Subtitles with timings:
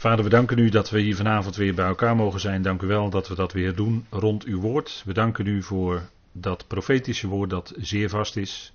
[0.00, 2.62] Vader, we danken u dat we hier vanavond weer bij elkaar mogen zijn.
[2.62, 5.02] Dank u wel dat we dat weer doen rond uw woord.
[5.06, 8.72] We danken u voor dat profetische woord dat zeer vast is.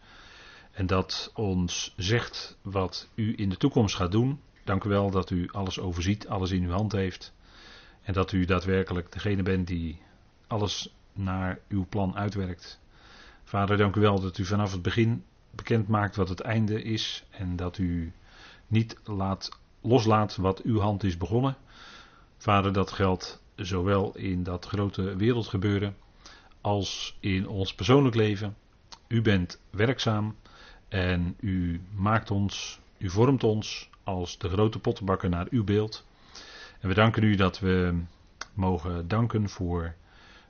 [0.71, 4.39] En dat ons zegt wat u in de toekomst gaat doen.
[4.63, 7.33] Dank u wel dat u alles overziet, alles in uw hand heeft.
[8.01, 10.01] En dat u daadwerkelijk degene bent die
[10.47, 12.79] alles naar uw plan uitwerkt.
[13.43, 17.23] Vader, dank u wel dat u vanaf het begin bekend maakt wat het einde is.
[17.29, 18.11] En dat u
[18.67, 21.57] niet laat, loslaat wat uw hand is begonnen.
[22.37, 25.95] Vader, dat geldt zowel in dat grote wereldgebeuren
[26.61, 28.55] als in ons persoonlijk leven.
[29.07, 30.35] U bent werkzaam
[30.87, 36.05] en u maakt ons, u vormt ons als de grote pottenbakker naar uw beeld.
[36.79, 38.01] En we danken u dat we
[38.53, 39.95] mogen danken voor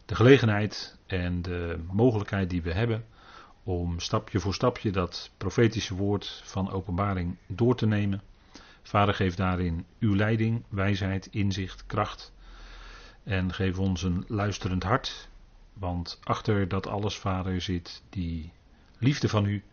[0.05, 3.05] de gelegenheid en de mogelijkheid die we hebben
[3.63, 8.21] om stapje voor stapje dat profetische woord van openbaring door te nemen.
[8.88, 12.34] Vader, geef daarin uw leiding, wijsheid, inzicht, kracht.
[13.23, 15.29] En geef ons een luisterend hart.
[15.73, 18.51] Want achter dat alles, Vader, zit die
[18.98, 19.63] liefde van u.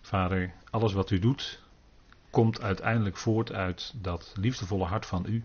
[0.00, 1.62] Vader, alles wat u doet,
[2.30, 5.44] komt uiteindelijk voort uit dat liefdevolle hart van u.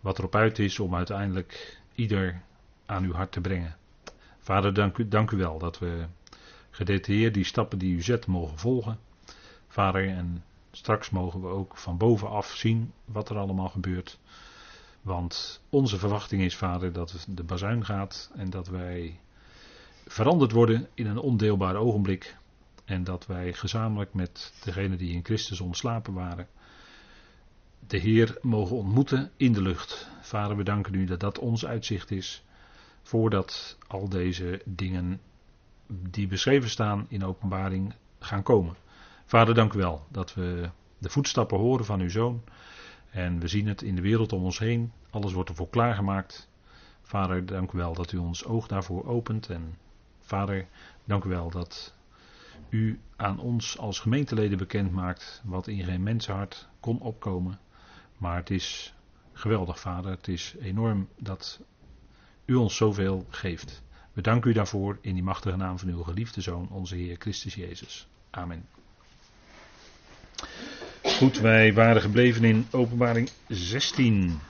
[0.00, 2.42] Wat erop uit is om uiteindelijk ieder
[2.86, 3.76] aan uw hart te brengen.
[4.38, 6.06] Vader, dank u, dank u wel dat we
[6.70, 8.98] gedetailleerd die stappen die u zet mogen volgen.
[9.68, 14.18] Vader, en straks mogen we ook van bovenaf zien wat er allemaal gebeurt.
[15.02, 19.20] Want onze verwachting is, Vader, dat de bazuin gaat en dat wij
[20.06, 22.36] veranderd worden in een ondeelbaar ogenblik.
[22.84, 26.48] En dat wij gezamenlijk met degenen die in Christus ontslapen waren,
[27.86, 30.10] de Heer mogen ontmoeten in de lucht.
[30.20, 32.44] Vader, we danken u dat dat ons uitzicht is.
[33.02, 35.20] Voordat al deze dingen
[35.86, 38.76] die beschreven staan in openbaring gaan komen.
[39.30, 42.42] Vader, dank u wel dat we de voetstappen horen van uw zoon.
[43.10, 44.92] En we zien het in de wereld om ons heen.
[45.10, 46.50] Alles wordt ervoor klaargemaakt.
[47.02, 49.48] Vader, dank u wel dat u ons oog daarvoor opent.
[49.48, 49.78] En
[50.20, 50.66] vader,
[51.04, 51.94] dank u wel dat
[52.68, 57.58] u aan ons als gemeenteleden bekend maakt wat in geen mensenhart kon opkomen.
[58.16, 58.94] Maar het is
[59.32, 60.10] geweldig, vader.
[60.10, 61.60] Het is enorm dat
[62.44, 63.82] u ons zoveel geeft.
[64.12, 67.54] We danken u daarvoor in die machtige naam van uw geliefde Zoon, onze Heer Christus
[67.54, 68.08] Jezus.
[68.30, 68.79] Amen.
[71.02, 74.40] Goed, wij waren gebleven in Openbaring 16.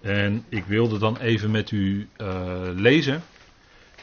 [0.00, 3.22] En ik wilde dan even met u uh, lezen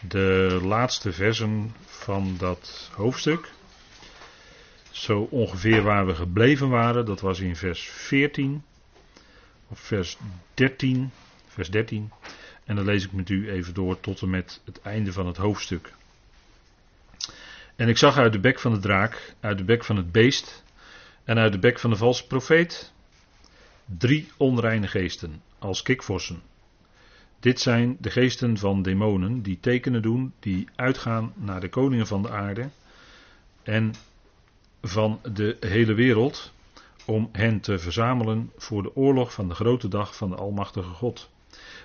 [0.07, 3.51] de laatste versen van dat hoofdstuk.
[4.91, 8.63] Zo ongeveer waar we gebleven waren, dat was in vers 14
[9.67, 10.17] of vers
[10.53, 11.11] 13,
[11.47, 12.11] vers 13.
[12.65, 15.37] En dan lees ik met u even door tot en met het einde van het
[15.37, 15.93] hoofdstuk.
[17.75, 20.63] En ik zag uit de bek van de draak, uit de bek van het beest
[21.23, 22.93] en uit de bek van de valse profeet
[23.85, 26.41] drie onreine geesten, als kikvorsen.
[27.39, 32.21] Dit zijn de geesten van demonen die tekenen doen, die uitgaan naar de koningen van
[32.21, 32.69] de aarde
[33.63, 33.93] en
[34.81, 36.53] van de hele wereld,
[37.05, 41.29] om hen te verzamelen voor de oorlog van de grote dag van de Almachtige God.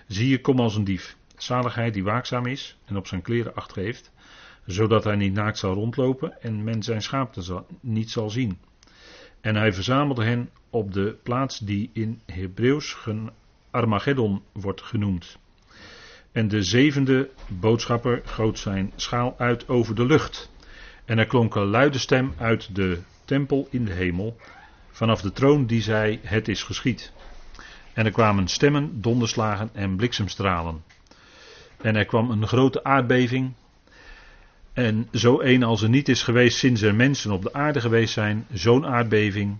[0.06, 1.16] Zie je, kom als een dief.
[1.36, 4.12] Zaligheid die waakzaam is en op zijn kleren acht geeft,
[4.66, 8.58] zodat hij niet naakt zal rondlopen en men zijn schaapte niet zal zien.
[9.40, 12.96] En hij verzamelde hen op de plaats die in Hebreeuws
[13.70, 15.38] Armageddon wordt genoemd.
[16.32, 20.50] En de zevende boodschapper goot zijn schaal uit over de lucht.
[21.04, 24.36] En er klonk een luide stem uit de tempel in de hemel,
[24.90, 27.12] vanaf de troon die zei: Het is geschied.
[27.92, 30.82] En er kwamen stemmen, donderslagen en bliksemstralen.
[31.80, 33.54] En er kwam een grote aardbeving.
[34.78, 38.12] En zo een als er niet is geweest sinds er mensen op de aarde geweest
[38.12, 39.56] zijn, zo'n aardbeving,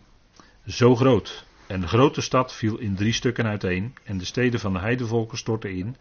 [0.66, 1.44] zo groot.
[1.66, 5.38] En de grote stad viel in drie stukken uiteen, en de steden van de heidevolken
[5.38, 5.96] stortten in.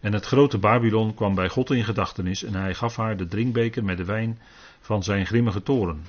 [0.00, 3.84] En het grote Babylon kwam bij God in gedachtenis, en hij gaf haar de drinkbeker
[3.84, 4.38] met de wijn
[4.80, 6.04] van zijn grimmige toren.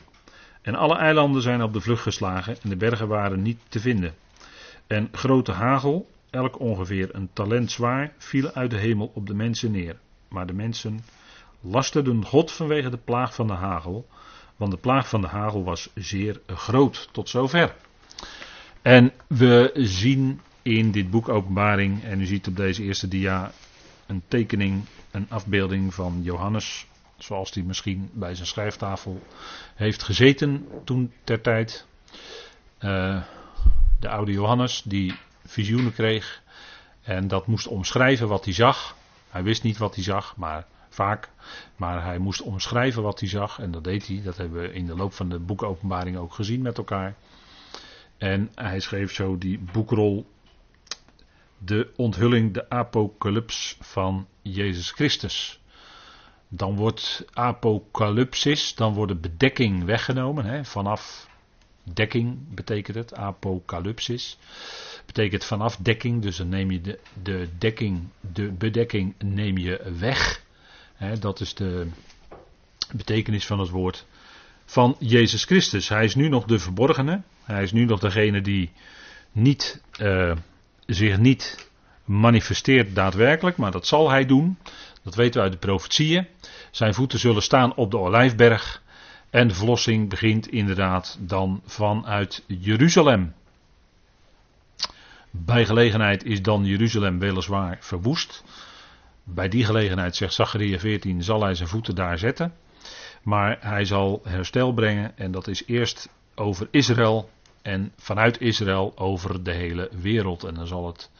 [0.61, 4.13] En alle eilanden zijn op de vlucht geslagen, en de bergen waren niet te vinden.
[4.87, 9.71] En grote hagel, elk ongeveer een talent zwaar, viel uit de hemel op de mensen
[9.71, 9.95] neer.
[10.27, 10.99] Maar de mensen
[11.63, 14.07] lasterden God vanwege de plaag van de hagel,
[14.55, 17.75] want de plaag van de hagel was zeer groot tot zover.
[18.81, 23.51] En we zien in dit boek Openbaring, en u ziet op deze eerste dia
[24.05, 26.87] een tekening, een afbeelding van Johannes,
[27.17, 29.21] zoals die misschien bij zijn schrijftafel
[29.75, 31.85] heeft gezeten toen ter tijd.
[32.79, 33.21] Uh,
[33.99, 35.15] de oude Johannes, die
[35.45, 36.41] visioenen kreeg
[37.01, 38.95] en dat moest omschrijven wat hij zag.
[39.29, 41.29] Hij wist niet wat hij zag, maar vaak.
[41.75, 44.21] Maar hij moest omschrijven wat hij zag en dat deed hij.
[44.23, 47.15] Dat hebben we in de loop van de boekopenbaring ook gezien met elkaar.
[48.17, 50.25] En hij schreef zo die boekrol
[51.57, 55.59] de onthulling, de apocalyps van Jezus Christus.
[56.47, 60.45] Dan wordt apocalypsis, dan wordt de bedekking weggenomen.
[60.45, 61.29] Hè, vanaf
[61.83, 64.37] dekking betekent het, apocalypsis.
[65.05, 70.42] Betekent vanaf dekking, dus dan neem je de, de dekking, de bedekking neem je weg.
[71.19, 71.87] Dat is de
[72.91, 74.05] betekenis van het woord
[74.65, 75.89] van Jezus Christus.
[75.89, 77.21] Hij is nu nog de verborgene.
[77.43, 78.71] Hij is nu nog degene die
[79.31, 80.35] niet, uh,
[80.85, 81.69] zich niet
[82.05, 84.57] manifesteert daadwerkelijk, maar dat zal hij doen.
[85.03, 86.27] Dat weten we uit de profetieën.
[86.71, 88.81] Zijn voeten zullen staan op de olijfberg.
[89.29, 93.33] En de verlossing begint inderdaad dan vanuit Jeruzalem.
[95.31, 98.43] Bij gelegenheid is dan Jeruzalem weliswaar verwoest.
[99.23, 102.53] Bij die gelegenheid, zegt Zachariah 14, zal hij zijn voeten daar zetten.
[103.21, 107.29] Maar hij zal herstel brengen en dat is eerst over Israël
[107.61, 110.43] en vanuit Israël over de hele wereld.
[110.43, 111.11] En dan zal het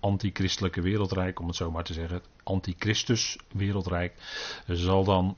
[0.00, 4.14] antichristelijke wereldrijk, om het zo maar te zeggen, het antichristus wereldrijk,
[4.66, 5.36] zal dan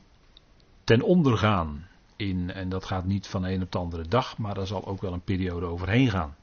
[0.84, 1.88] ten onder gaan.
[2.16, 5.00] In, en dat gaat niet van een op de andere dag, maar daar zal ook
[5.00, 6.36] wel een periode overheen gaan.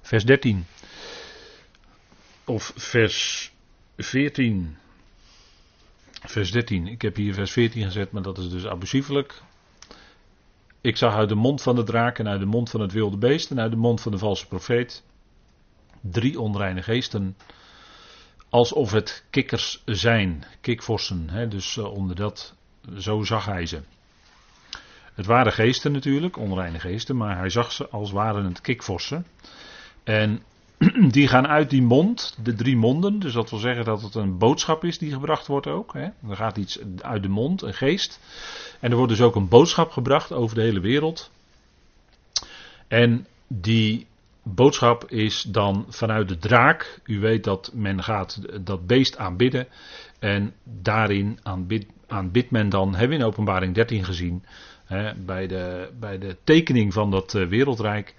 [0.00, 0.66] Vers 13.
[2.44, 3.52] Of vers
[3.96, 4.76] 14.
[6.22, 6.86] Vers 13.
[6.86, 9.42] Ik heb hier vers 14 gezet, maar dat is dus abusiefelijk.
[10.80, 13.16] Ik zag uit de mond van de draak en uit de mond van het wilde
[13.16, 15.02] beest en uit de mond van de valse profeet
[16.00, 17.36] drie onreine geesten.
[18.48, 21.30] Alsof het kikkers zijn, kikvossen.
[21.30, 22.54] Hè, dus uh, onder dat,
[22.98, 23.80] zo zag hij ze.
[25.14, 29.26] Het waren geesten natuurlijk, onreine geesten, maar hij zag ze als waren het kikvossen.
[30.04, 30.42] En
[31.10, 33.18] die gaan uit die mond, de drie monden.
[33.18, 35.92] Dus dat wil zeggen dat het een boodschap is die gebracht wordt ook.
[35.92, 36.08] Hè.
[36.28, 38.20] Er gaat iets uit de mond, een geest.
[38.80, 41.30] En er wordt dus ook een boodschap gebracht over de hele wereld.
[42.88, 44.06] En die
[44.42, 47.00] boodschap is dan vanuit de draak.
[47.04, 49.68] U weet dat men gaat dat beest aanbidden.
[50.18, 54.44] En daarin aanbid, aanbidt men dan, hebben we in openbaring 13 gezien.
[54.84, 58.14] Hè, bij, de, bij de tekening van dat uh, wereldrijk.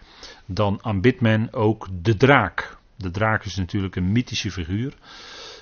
[0.47, 2.77] Dan aanbidt men ook de draak.
[2.95, 4.93] De draak is natuurlijk een mythische figuur.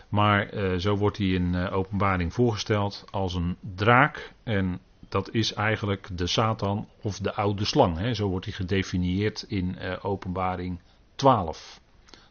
[0.10, 4.32] Maar uh, zo wordt hij in uh, openbaring voorgesteld als een draak.
[4.44, 4.80] En
[5.10, 7.98] dat is eigenlijk de Satan of de oude slang.
[7.98, 8.14] Hè.
[8.14, 10.80] Zo wordt hij gedefinieerd in uh, Openbaring
[11.16, 11.80] 12.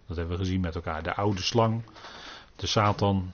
[0.06, 1.02] Dat hebben we gezien met elkaar.
[1.02, 1.82] De oude slang,
[2.56, 3.32] de Satan,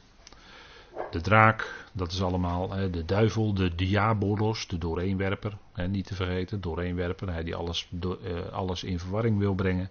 [1.11, 5.57] de draak, dat is allemaal hè, de duivel, de diabolos, de dooreenwerper.
[5.73, 8.13] Hè, niet te vergeten, dooreenwerper, hij die alles, uh,
[8.53, 9.91] alles in verwarring wil brengen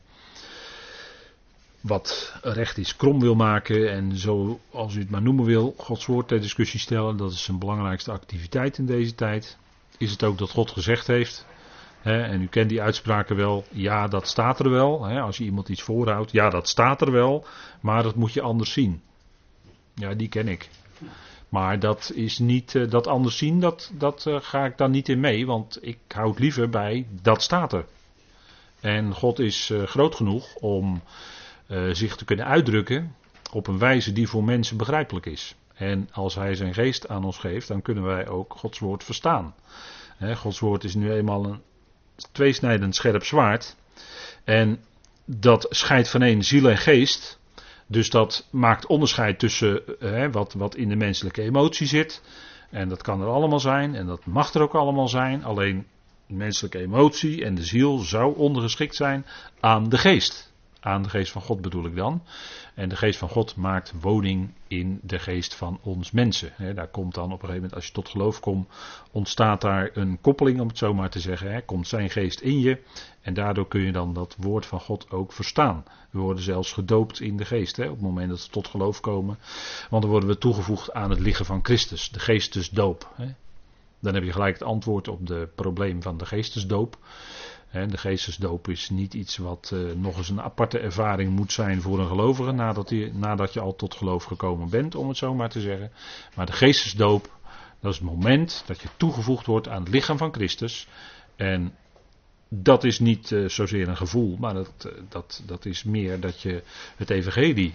[1.82, 6.06] wat recht is krom wil maken en zo als u het maar noemen wil, Gods
[6.06, 7.18] woord ter discussie stellen.
[7.18, 9.58] Dat is zijn belangrijkste activiteit in deze tijd.
[9.98, 11.46] Is het ook dat God gezegd heeft,
[12.02, 15.08] hè, en u kent die uitspraken wel, ja dat staat er wel.
[15.08, 17.46] Als je iemand iets voorhoudt, ja dat staat er wel,
[17.82, 19.02] maar dat moet je anders zien.
[19.96, 20.70] Ja, die ken ik.
[21.50, 25.10] Maar dat is niet, uh, dat anders zien, dat, dat uh, ga ik dan niet
[25.10, 27.86] in mee, want ik houd liever bij, dat staat er.
[28.80, 31.02] En God is uh, groot genoeg om
[31.92, 33.16] zich te kunnen uitdrukken
[33.52, 35.56] op een wijze die voor mensen begrijpelijk is.
[35.74, 39.56] En als Hij zijn geest aan ons geeft, dan kunnen wij ook Gods woord verstaan.
[40.18, 41.62] He, Gods woord is nu eenmaal een
[42.32, 43.76] tweesnijdend scherp zwaard.
[44.44, 44.84] En
[45.26, 47.39] dat scheidt van één ziel en geest.
[47.92, 52.22] Dus dat maakt onderscheid tussen he, wat, wat in de menselijke emotie zit.
[52.70, 55.44] En dat kan er allemaal zijn en dat mag er ook allemaal zijn.
[55.44, 55.88] Alleen
[56.28, 59.26] de menselijke emotie en de ziel zou ondergeschikt zijn
[59.60, 60.49] aan de geest.
[60.80, 62.24] Aan de geest van God bedoel ik dan.
[62.74, 66.76] En de geest van God maakt woning in de geest van ons mensen.
[66.76, 68.68] Daar komt dan op een gegeven moment, als je tot geloof komt,
[69.12, 71.66] ontstaat daar een koppeling, om het zo maar te zeggen.
[71.66, 72.82] Komt zijn geest in je.
[73.22, 75.84] En daardoor kun je dan dat woord van God ook verstaan.
[76.10, 77.80] We worden zelfs gedoopt in de geest.
[77.80, 79.38] Op het moment dat we tot geloof komen.
[79.90, 82.10] Want dan worden we toegevoegd aan het liggen van Christus.
[82.10, 83.08] De geestesdoop.
[84.00, 86.98] Dan heb je gelijk het antwoord op het probleem van de geestesdoop.
[87.72, 92.00] De geestesdoop is niet iets wat uh, nog eens een aparte ervaring moet zijn voor
[92.00, 95.50] een gelovige nadat, die, nadat je al tot geloof gekomen bent, om het zo maar
[95.50, 95.92] te zeggen.
[96.36, 97.30] Maar de geestesdoop,
[97.80, 100.88] dat is het moment dat je toegevoegd wordt aan het lichaam van Christus.
[101.36, 101.76] En
[102.48, 106.42] dat is niet uh, zozeer een gevoel, maar dat, uh, dat, dat is meer dat
[106.42, 106.64] je
[106.96, 107.74] het evangelie,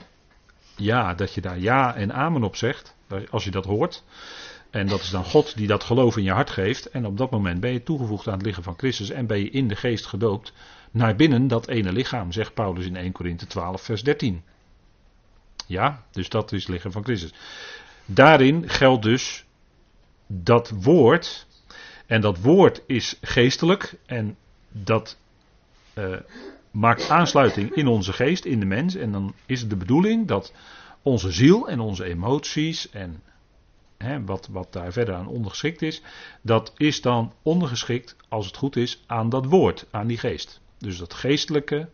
[0.76, 2.96] ja, dat je daar ja en amen op zegt,
[3.30, 4.02] als je dat hoort.
[4.74, 6.90] En dat is dan God die dat geloof in je hart geeft.
[6.90, 9.50] En op dat moment ben je toegevoegd aan het lichaam van Christus en ben je
[9.50, 10.52] in de geest gedoopt
[10.90, 14.42] naar binnen dat ene lichaam, zegt Paulus in 1 Korinthe 12, vers 13.
[15.66, 17.32] Ja, dus dat is het lichaam van Christus.
[18.04, 19.44] Daarin geldt dus
[20.26, 21.46] dat woord.
[22.06, 23.94] En dat woord is geestelijk.
[24.06, 24.36] En
[24.68, 25.18] dat
[25.94, 26.16] uh,
[26.70, 28.94] maakt aansluiting in onze geest, in de mens.
[28.94, 30.52] En dan is het de bedoeling dat
[31.02, 33.22] onze ziel en onze emoties en
[34.24, 36.02] wat, wat daar verder aan ondergeschikt is,
[36.42, 40.60] dat is dan ondergeschikt, als het goed is, aan dat woord, aan die geest.
[40.78, 41.88] Dus dat geestelijke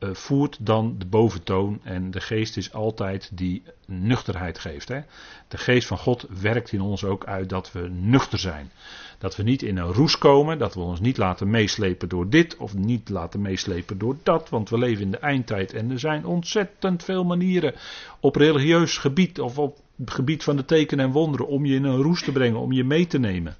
[0.00, 4.88] voert dan de boventoon en de geest is altijd die nuchterheid geeft.
[4.88, 5.00] Hè.
[5.48, 8.70] De geest van God werkt in ons ook uit dat we nuchter zijn.
[9.18, 12.56] Dat we niet in een roes komen, dat we ons niet laten meeslepen door dit
[12.56, 16.26] of niet laten meeslepen door dat, want we leven in de eindtijd en er zijn
[16.26, 17.74] ontzettend veel manieren
[18.20, 21.84] op religieus gebied of op het gebied van de tekenen en wonderen om je in
[21.84, 23.56] een roes te brengen, om je mee te nemen.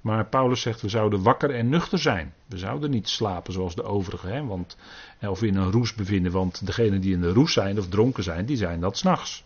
[0.00, 2.34] Maar Paulus zegt, we zouden wakker en nuchter zijn.
[2.46, 4.76] We zouden niet slapen zoals de overigen, hè, want,
[5.20, 8.46] of in een roes bevinden, want degenen die in de roes zijn of dronken zijn,
[8.46, 9.44] die zijn dat s'nachts.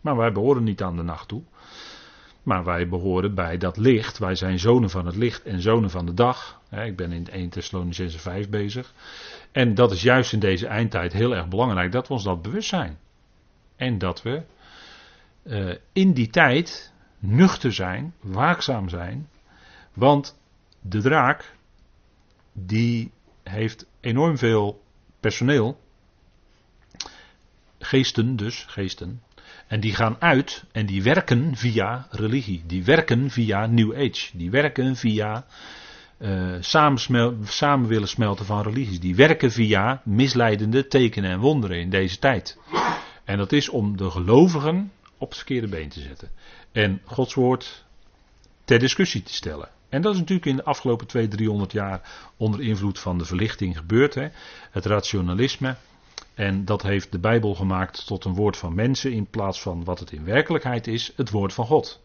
[0.00, 1.42] Maar wij behoren niet aan de nacht toe.
[2.42, 4.18] Maar wij behoren bij dat licht.
[4.18, 6.60] Wij zijn zonen van het licht en zonen van de dag.
[6.70, 8.92] Ik ben in 1 Thessalonicense 5 bezig.
[9.52, 12.68] En dat is juist in deze eindtijd heel erg belangrijk dat we ons dat bewust
[12.68, 12.98] zijn.
[13.76, 14.42] En dat we
[15.42, 19.28] uh, in die tijd nuchter zijn, waakzaam zijn.
[19.92, 20.38] Want
[20.80, 21.52] de draak,
[22.52, 24.82] die heeft enorm veel
[25.20, 25.80] personeel.
[27.78, 29.22] Geesten dus, geesten.
[29.66, 32.62] En die gaan uit en die werken via religie.
[32.66, 34.36] Die werken via New Age.
[34.36, 35.46] Die werken via
[36.18, 39.00] uh, samen, samen willen smelten van religies.
[39.00, 42.58] Die werken via misleidende tekenen en wonderen in deze tijd.
[43.24, 46.30] En dat is om de gelovigen op het verkeerde been te zetten.
[46.72, 47.84] En Gods woord
[48.64, 49.68] ter discussie te stellen.
[49.88, 53.76] En dat is natuurlijk in de afgelopen 200, 300 jaar onder invloed van de verlichting
[53.76, 54.14] gebeurd.
[54.14, 54.28] Hè?
[54.70, 55.76] Het rationalisme.
[56.34, 59.98] En dat heeft de Bijbel gemaakt tot een woord van mensen in plaats van wat
[59.98, 62.00] het in werkelijkheid is, het woord van God.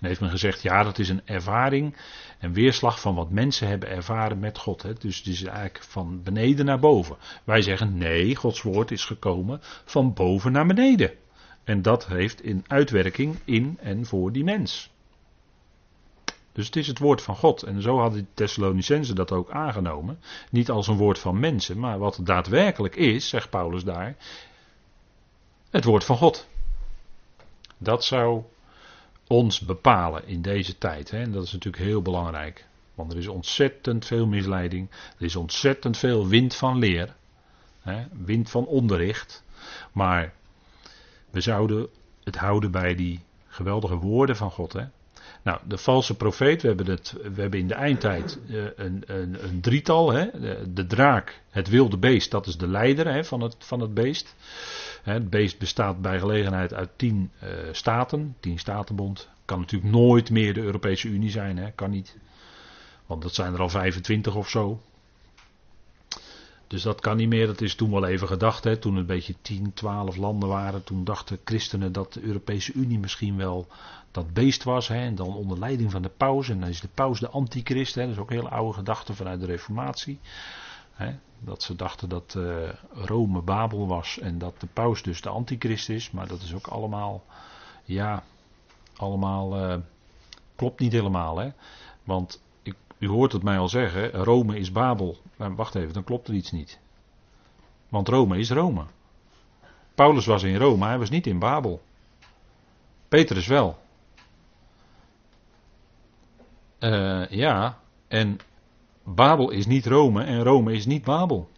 [0.00, 1.96] En heeft men gezegd, ja, dat is een ervaring
[2.38, 4.82] en weerslag van wat mensen hebben ervaren met God.
[4.82, 4.92] Hè?
[4.92, 7.16] Dus het is eigenlijk van beneden naar boven.
[7.44, 11.10] Wij zeggen, nee, Gods woord is gekomen van boven naar beneden.
[11.64, 14.91] En dat heeft in uitwerking in en voor die mens.
[16.52, 17.62] Dus het is het woord van God.
[17.62, 20.18] En zo hadden de Thessalonicenzen dat ook aangenomen.
[20.50, 24.16] Niet als een woord van mensen, maar wat daadwerkelijk is, zegt Paulus daar.
[25.70, 26.48] Het woord van God.
[27.78, 28.42] Dat zou
[29.26, 31.10] ons bepalen in deze tijd.
[31.10, 31.22] Hè?
[31.22, 32.66] En dat is natuurlijk heel belangrijk.
[32.94, 34.90] Want er is ontzettend veel misleiding.
[34.90, 37.14] Er is ontzettend veel wind van leer.
[37.80, 38.06] Hè?
[38.12, 39.44] Wind van onderricht.
[39.92, 40.32] Maar
[41.30, 41.88] we zouden
[42.24, 44.72] het houden bij die geweldige woorden van God.
[44.72, 44.84] Hè?
[45.42, 49.44] Nou, de valse profeet, we hebben, het, we hebben in de eindtijd uh, een, een,
[49.44, 50.12] een, drietal.
[50.12, 50.30] Hè?
[50.40, 53.94] De, de, draak, het wilde beest, dat is de leider hè, van, het, van het
[53.94, 54.34] beest.
[55.02, 59.28] Het beest bestaat bij gelegenheid uit tien uh, staten, tien statenbond.
[59.44, 61.70] Kan natuurlijk nooit meer de Europese Unie zijn, hè?
[61.70, 62.16] kan niet.
[63.06, 64.82] Want dat zijn er al 25 of zo.
[66.72, 67.46] Dus dat kan niet meer.
[67.46, 68.64] Dat is toen wel even gedacht.
[68.64, 68.76] Hè.
[68.76, 70.84] Toen een beetje 10, 12 landen waren.
[70.84, 73.66] Toen dachten christenen dat de Europese Unie misschien wel
[74.10, 74.88] dat beest was.
[74.88, 74.94] Hè.
[74.94, 76.48] En dan onder leiding van de paus.
[76.48, 77.94] En dan is de paus de antichrist.
[77.94, 78.02] Hè.
[78.02, 80.18] Dat is ook een hele oude gedachte vanuit de Reformatie.
[80.92, 81.14] Hè.
[81.38, 84.18] Dat ze dachten dat uh, Rome Babel was.
[84.18, 86.10] En dat de paus dus de antichrist is.
[86.10, 87.24] Maar dat is ook allemaal.
[87.84, 88.24] Ja,
[88.96, 89.70] allemaal.
[89.70, 89.76] Uh,
[90.56, 91.38] klopt niet helemaal.
[91.38, 91.50] Hè.
[92.04, 92.40] Want
[93.02, 95.18] u hoort het mij al zeggen, Rome is Babel.
[95.36, 96.80] Maar wacht even, dan klopt er iets niet.
[97.88, 98.84] Want Rome is Rome.
[99.94, 101.82] Paulus was in Rome, hij was niet in Babel.
[103.08, 103.78] Petrus wel.
[106.78, 107.78] Uh, ja,
[108.08, 108.38] en
[109.02, 111.50] Babel is niet Rome en Rome is niet Babel.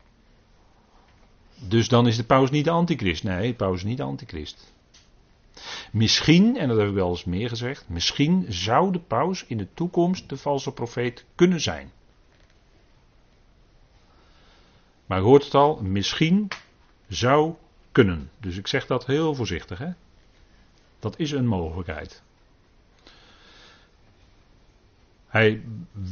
[1.69, 3.25] Dus dan is de paus niet de antichrist.
[3.25, 4.74] Nee, de paus is niet de antichrist.
[5.93, 9.69] Misschien, en dat heb ik wel eens meer gezegd, misschien zou de paus in de
[9.75, 11.93] toekomst de valse profeet kunnen zijn.
[15.07, 16.49] Maar je hoort het al, misschien
[17.09, 17.55] zou
[17.93, 18.31] kunnen.
[18.41, 19.79] Dus ik zeg dat heel voorzichtig.
[19.79, 19.91] Hè?
[20.99, 22.23] Dat is een mogelijkheid.
[25.35, 25.63] Hij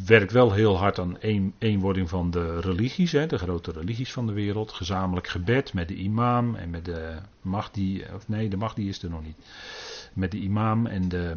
[0.07, 4.26] werkt wel heel hard aan een, eenwording van de religies, hè, de grote religies van
[4.26, 4.73] de wereld.
[4.73, 9.11] Gezamenlijk gebed met de imam en met de Mahdi, of nee, de Mahdi is er
[9.11, 9.37] nog niet.
[10.12, 11.37] Met de imam en de,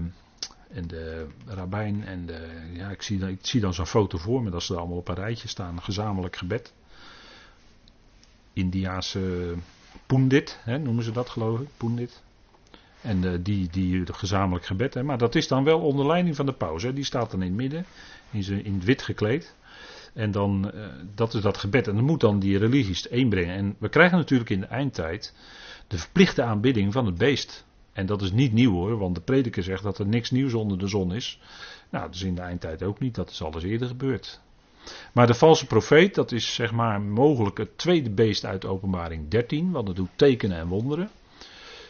[0.70, 4.50] en de rabbijn en de, ja, ik zie, ik zie dan zo'n foto voor me
[4.50, 5.82] dat ze allemaal op een rijtje staan.
[5.82, 6.74] Gezamenlijk gebed.
[8.54, 9.54] Indiaanse
[10.06, 12.24] pundit, hè, noemen ze dat geloof ik, pundit.
[13.06, 14.94] En uh, die, die gezamenlijk gebed.
[14.94, 15.04] Hè.
[15.04, 16.84] Maar dat is dan wel onder leiding van de paus.
[16.84, 16.94] Hè.
[16.94, 17.86] Die staat dan in het midden,
[18.32, 19.56] in, zijn, in het wit gekleed.
[20.14, 20.86] En dan, uh,
[21.16, 21.88] dat is dat gebed.
[21.88, 23.56] En dan moet dan die religies één brengen.
[23.56, 25.34] En we krijgen natuurlijk in de eindtijd
[25.88, 27.66] de verplichte aanbidding van het beest.
[27.94, 30.78] En dat is niet nieuw hoor, want de prediker zegt dat er niks nieuws onder
[30.78, 31.40] de zon is.
[31.90, 34.40] Nou, dat is in de eindtijd ook niet, dat is alles eerder gebeurd.
[35.14, 39.72] Maar de valse profeet, dat is zeg maar mogelijk het tweede beest uit openbaring 13,
[39.72, 41.10] want het doet tekenen en wonderen.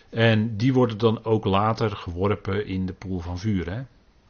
[0.09, 3.69] En die worden dan ook later geworpen in de poel van vuur.
[3.69, 3.81] Hè?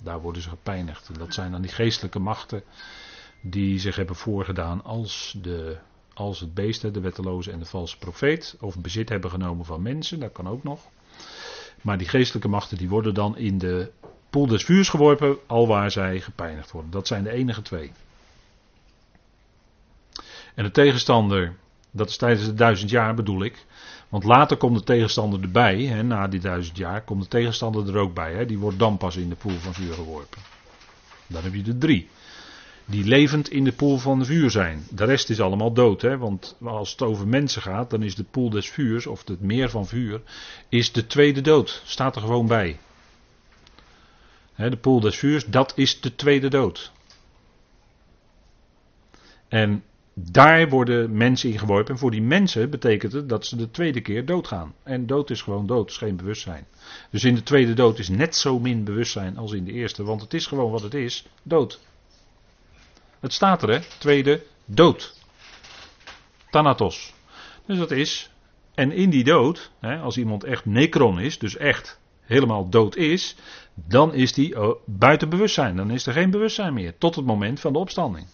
[0.03, 1.07] Daar worden ze gepijnigd.
[1.07, 2.63] En dat zijn dan die geestelijke machten
[3.41, 5.77] die zich hebben voorgedaan als, de,
[6.13, 8.57] als het beest, de wetteloze en de valse profeet.
[8.59, 10.81] Of bezit hebben genomen van mensen, dat kan ook nog.
[11.81, 13.91] Maar die geestelijke machten die worden dan in de
[14.29, 16.91] poel des vuurs geworpen, alwaar zij gepijnigd worden.
[16.91, 17.91] Dat zijn de enige twee.
[20.55, 21.55] En de tegenstander,
[21.91, 23.65] dat is tijdens de duizend jaar bedoel ik.
[24.15, 27.97] Want later komt de tegenstander erbij, hè, na die duizend jaar, komt de tegenstander er
[27.97, 28.33] ook bij.
[28.33, 30.41] Hè, die wordt dan pas in de poel van vuur geworpen.
[31.27, 32.09] Dan heb je de drie.
[32.85, 34.87] Die levend in de poel van vuur zijn.
[34.91, 36.01] De rest is allemaal dood.
[36.01, 39.41] Hè, want als het over mensen gaat, dan is de poel des vuurs, of het
[39.41, 40.21] meer van vuur,
[40.69, 41.81] is de tweede dood.
[41.85, 42.79] Staat er gewoon bij.
[44.53, 46.91] Hè, de poel des vuurs, dat is de tweede dood.
[49.47, 49.83] En
[50.17, 51.93] daar worden mensen in geworpen.
[51.93, 54.73] En voor die mensen betekent het dat ze de tweede keer doodgaan.
[54.83, 56.67] En dood is gewoon dood, is geen bewustzijn.
[57.11, 60.03] Dus in de tweede dood is net zo min bewustzijn als in de eerste.
[60.03, 61.79] Want het is gewoon wat het is: dood.
[63.19, 63.79] Het staat er, hè?
[63.97, 65.21] Tweede dood.
[66.49, 67.13] Thanatos.
[67.65, 68.29] Dus dat is.
[68.73, 73.35] En in die dood, hè, als iemand echt necron is, dus echt helemaal dood is,
[73.73, 75.75] dan is die oh, buiten bewustzijn.
[75.75, 76.97] Dan is er geen bewustzijn meer.
[76.97, 78.27] Tot het moment van de opstanding.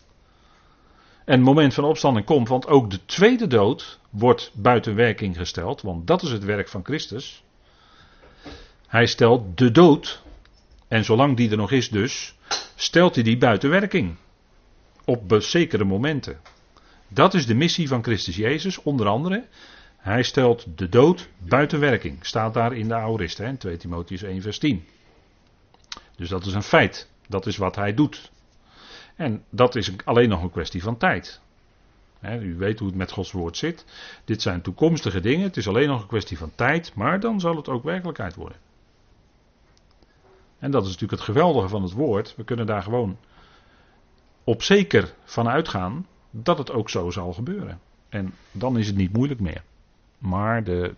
[1.26, 5.82] En het moment van opstanding komt, want ook de tweede dood wordt buiten werking gesteld,
[5.82, 7.44] want dat is het werk van Christus.
[8.88, 10.24] Hij stelt de dood,
[10.88, 12.36] en zolang die er nog is dus,
[12.76, 14.16] stelt hij die buiten werking.
[15.06, 16.40] Op zekere momenten.
[17.08, 19.46] Dat is de missie van Christus Jezus, onder andere.
[19.98, 22.26] Hij stelt de dood buiten werking.
[22.26, 24.86] Staat daar in de aorist, hè, 2 Timotheus 1 vers 10.
[26.16, 27.10] Dus dat is een feit.
[27.28, 28.32] Dat is wat hij doet.
[29.22, 31.42] En dat is alleen nog een kwestie van tijd.
[32.22, 33.86] u weet hoe het met Gods woord zit.
[34.26, 35.44] Dit zijn toekomstige dingen.
[35.44, 36.96] Het is alleen nog een kwestie van tijd.
[36.96, 38.58] Maar dan zal het ook werkelijkheid worden.
[40.60, 42.36] En dat is natuurlijk het geweldige van het woord.
[42.36, 43.18] We kunnen daar gewoon
[44.44, 47.80] op zeker van uitgaan dat het ook zo zal gebeuren.
[48.10, 49.64] En dan is het niet moeilijk meer.
[50.18, 50.96] Maar de,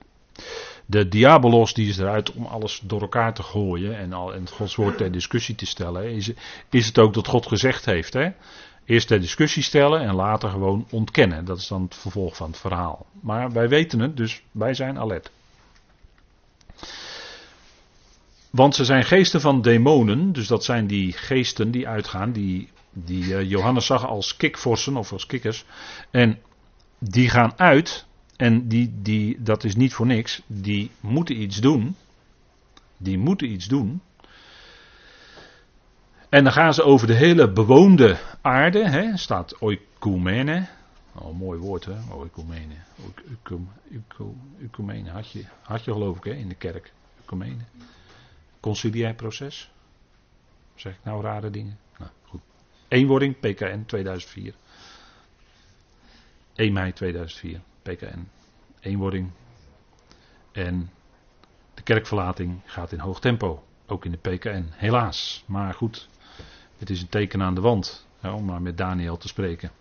[0.85, 4.75] de diabolos die is eruit om alles door elkaar te gooien en, al, en Gods
[4.75, 6.11] woord ter discussie te stellen.
[6.11, 6.31] Is,
[6.69, 8.13] is het ook dat God gezegd heeft.
[8.13, 8.29] Hè?
[8.85, 11.45] Eerst ter discussie stellen en later gewoon ontkennen.
[11.45, 13.05] Dat is dan het vervolg van het verhaal.
[13.21, 15.31] Maar wij weten het, dus wij zijn alert.
[18.49, 23.23] Want ze zijn geesten van demonen, dus dat zijn die geesten die uitgaan, die, die
[23.23, 25.65] uh, Johannes zag als kikvorsen of als kikkers.
[26.11, 26.39] En
[26.99, 28.05] die gaan uit
[28.43, 30.41] en die, die, dat is niet voor niks.
[30.47, 31.95] Die moeten iets doen.
[32.97, 34.01] Die moeten iets doen.
[36.29, 38.89] En dan gaan ze over de hele bewoonde aarde.
[38.89, 40.67] Hè, staat oikumene.
[41.13, 42.75] Oh, mooi woord hè, oikumene.
[44.59, 46.93] Oikumene had je, had je geloof ik hè, in de kerk.
[47.19, 47.63] Oikumene.
[48.59, 49.71] Conciliair proces.
[50.75, 51.77] Zeg ik nou rare dingen?
[51.97, 52.41] Nou, goed.
[52.87, 54.53] Eenwording, PKN 2004.
[56.55, 57.61] 1 mei 2004.
[57.83, 58.27] PKN.
[58.79, 59.31] Eenwording.
[60.51, 60.91] En
[61.73, 63.63] de kerkverlating gaat in hoog tempo.
[63.87, 64.65] Ook in de PKN.
[64.71, 65.43] Helaas.
[65.47, 66.09] Maar goed.
[66.77, 68.07] Het is een teken aan de wand.
[68.21, 69.71] om maar met Daniel te spreken.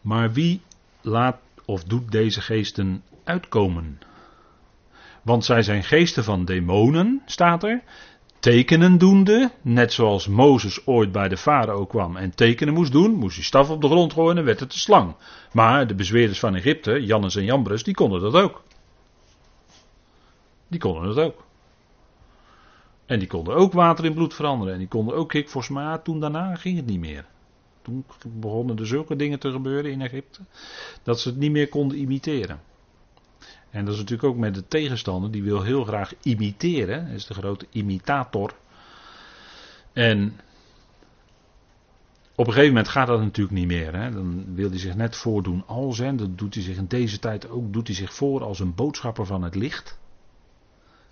[0.00, 0.62] Maar wie
[1.00, 3.98] laat of doet deze geesten uitkomen?
[5.22, 7.82] Want zij zijn geesten van demonen, staat er,
[8.40, 13.36] tekenen doende, net zoals Mozes ooit bij de farao kwam en tekenen moest doen, moest
[13.36, 15.14] hij staf op de grond gooien en werd het de slang.
[15.52, 18.62] Maar de bezweerders van Egypte, Jannes en Jambres, die konden dat ook.
[20.68, 21.44] Die konden dat ook.
[23.06, 24.72] En die konden ook water in bloed veranderen.
[24.72, 27.26] En die konden ook volgens mij, toen daarna ging het niet meer.
[27.82, 30.40] Toen begonnen er zulke dingen te gebeuren in Egypte,
[31.02, 32.60] dat ze het niet meer konden imiteren.
[33.70, 37.06] En dat is natuurlijk ook met de tegenstander, die wil heel graag imiteren.
[37.06, 38.54] Is de grote imitator.
[39.92, 40.40] En
[42.34, 43.94] op een gegeven moment gaat dat natuurlijk niet meer.
[43.94, 44.10] Hè.
[44.10, 47.48] Dan wil hij zich net voordoen als, en dat doet hij zich in deze tijd
[47.48, 49.98] ook, doet hij zich voor als een boodschapper van het licht.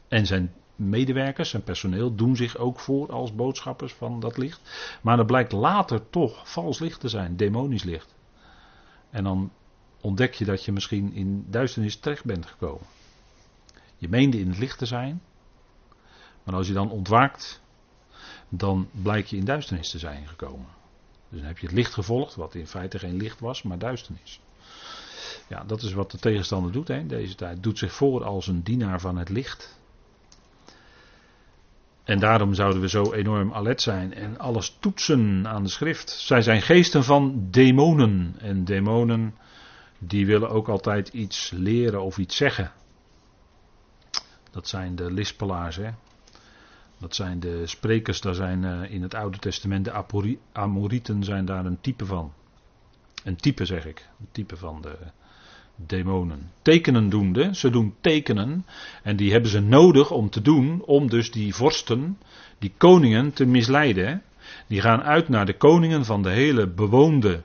[0.08, 4.60] En zijn medewerkers, zijn personeel, doen zich ook voor als boodschappers van dat licht.
[5.02, 8.14] Maar dat blijkt later toch vals licht te zijn, demonisch licht.
[9.10, 9.50] En dan
[10.00, 12.86] ontdek je dat je misschien in duisternis terecht bent gekomen.
[13.96, 15.22] Je meende in het licht te zijn,
[16.42, 17.60] maar als je dan ontwaakt,
[18.48, 20.66] dan blijk je in duisternis te zijn gekomen.
[21.28, 24.40] Dus dan heb je het licht gevolgd, wat in feite geen licht was, maar duisternis.
[25.48, 27.62] Ja, dat is wat de tegenstander doet hè, deze tijd.
[27.62, 29.78] Doet zich voor als een dienaar van het licht.
[32.04, 36.10] En daarom zouden we zo enorm alert zijn en alles toetsen aan de schrift.
[36.10, 38.34] Zij zijn geesten van demonen.
[38.38, 39.34] En demonen
[39.98, 42.72] die willen ook altijd iets leren of iets zeggen.
[44.50, 45.90] Dat zijn de lispelaars, hè.
[46.98, 51.64] Dat zijn de sprekers, daar zijn uh, in het Oude Testament de Amorieten zijn daar
[51.64, 52.32] een type van.
[53.24, 54.96] Een type zeg ik, een type van de
[55.76, 56.50] demonen.
[56.62, 58.66] Tekenen doende, ze doen tekenen
[59.02, 62.18] en die hebben ze nodig om te doen, om dus die vorsten,
[62.58, 64.22] die koningen te misleiden.
[64.66, 67.42] Die gaan uit naar de koningen van de hele bewoonde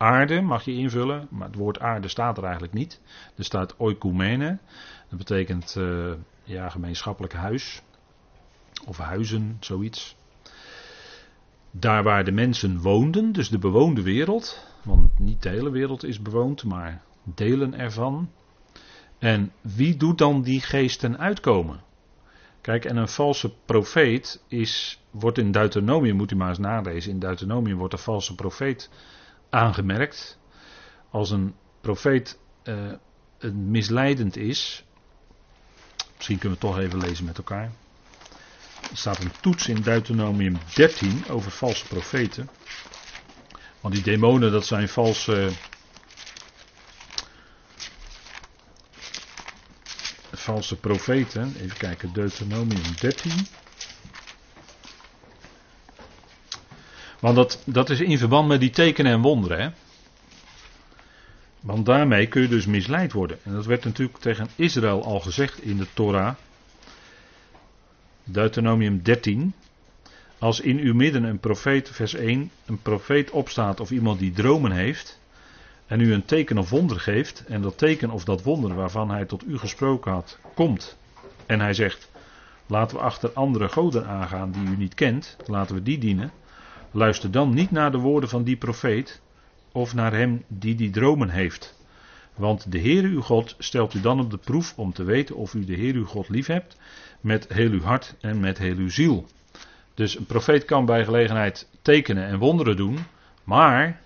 [0.00, 3.00] aarde, mag je invullen, maar het woord aarde staat er eigenlijk niet.
[3.36, 4.58] Er staat oikumene,
[5.08, 7.82] dat betekent uh, ja, gemeenschappelijk huis.
[8.86, 10.16] Of huizen, zoiets.
[11.70, 14.66] Daar waar de mensen woonden, dus de bewoonde wereld.
[14.82, 18.30] Want niet de hele wereld is bewoond, maar delen ervan.
[19.18, 21.80] En wie doet dan die geesten uitkomen?
[22.60, 27.18] Kijk, en een valse profeet is, wordt in Deuteronomium, moet u maar eens nalezen, in
[27.18, 28.90] Deuteronomium wordt een valse profeet
[29.50, 30.38] aangemerkt.
[31.10, 32.92] Als een profeet uh,
[33.52, 34.84] misleidend is,
[36.16, 37.70] misschien kunnen we het toch even lezen met elkaar.
[38.90, 42.48] Er staat een toets in Deuteronomium 13 over valse profeten.
[43.80, 45.50] Want die demonen, dat zijn valse.
[50.32, 51.54] valse profeten.
[51.60, 53.46] Even kijken, Deuteronomium 13.
[57.20, 59.74] Want dat, dat is in verband met die tekenen en wonderen.
[61.60, 63.38] Want daarmee kun je dus misleid worden.
[63.42, 66.34] En dat werd natuurlijk tegen Israël al gezegd in de Torah.
[68.24, 69.52] Deuteronomium 13.
[70.38, 74.72] Als in uw midden een profeet, vers 1, een profeet opstaat of iemand die dromen
[74.72, 75.20] heeft.
[75.86, 77.44] En u een teken of wonder geeft.
[77.48, 80.96] En dat teken of dat wonder waarvan hij tot u gesproken had, komt.
[81.46, 82.10] En hij zegt:
[82.66, 85.36] Laten we achter andere goden aangaan die u niet kent.
[85.46, 86.32] Laten we die dienen.
[86.90, 89.20] Luister dan niet naar de woorden van die profeet.
[89.72, 91.78] Of naar hem die die dromen heeft.
[92.34, 95.54] Want de Heer uw God stelt u dan op de proef om te weten of
[95.54, 96.76] u de Heer uw God lief hebt
[97.20, 99.26] met heel uw hart en met heel uw ziel.
[99.94, 102.98] Dus een profeet kan bij gelegenheid tekenen en wonderen doen,
[103.44, 104.00] maar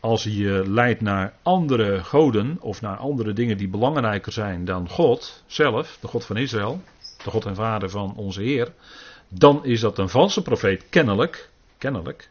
[0.00, 4.88] als hij je leidt naar andere goden of naar andere dingen die belangrijker zijn dan
[4.88, 6.82] God zelf, de God van Israël,
[7.24, 8.72] de God en Vader van onze Heer,
[9.28, 11.50] dan is dat een valse profeet, kennelijk,
[11.84, 12.30] kennelijk.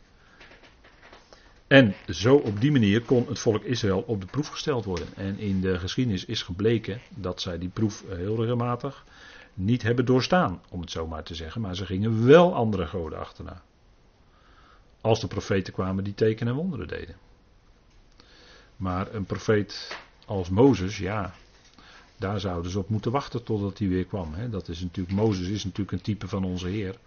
[1.67, 5.07] En zo op die manier kon het volk Israël op de proef gesteld worden.
[5.15, 9.05] En in de geschiedenis is gebleken dat zij die proef heel regelmatig
[9.53, 11.61] niet hebben doorstaan, om het zo maar te zeggen.
[11.61, 13.61] Maar ze gingen wel andere goden achterna.
[15.01, 17.15] Als de profeten kwamen die tekenen en wonderen deden.
[18.75, 21.33] Maar een profeet als Mozes, ja,
[22.17, 24.33] daar zouden ze op moeten wachten totdat hij weer kwam.
[24.33, 24.49] Hè.
[24.49, 26.97] Dat is natuurlijk, Mozes is natuurlijk een type van onze Heer.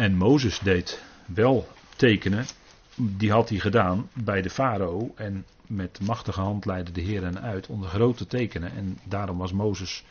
[0.00, 2.46] En Mozes deed wel tekenen,
[2.94, 5.12] die had hij gedaan bij de farao.
[5.14, 8.72] En met machtige hand leidde de Heer hen uit onder grote tekenen.
[8.72, 10.04] En daarom was Mozes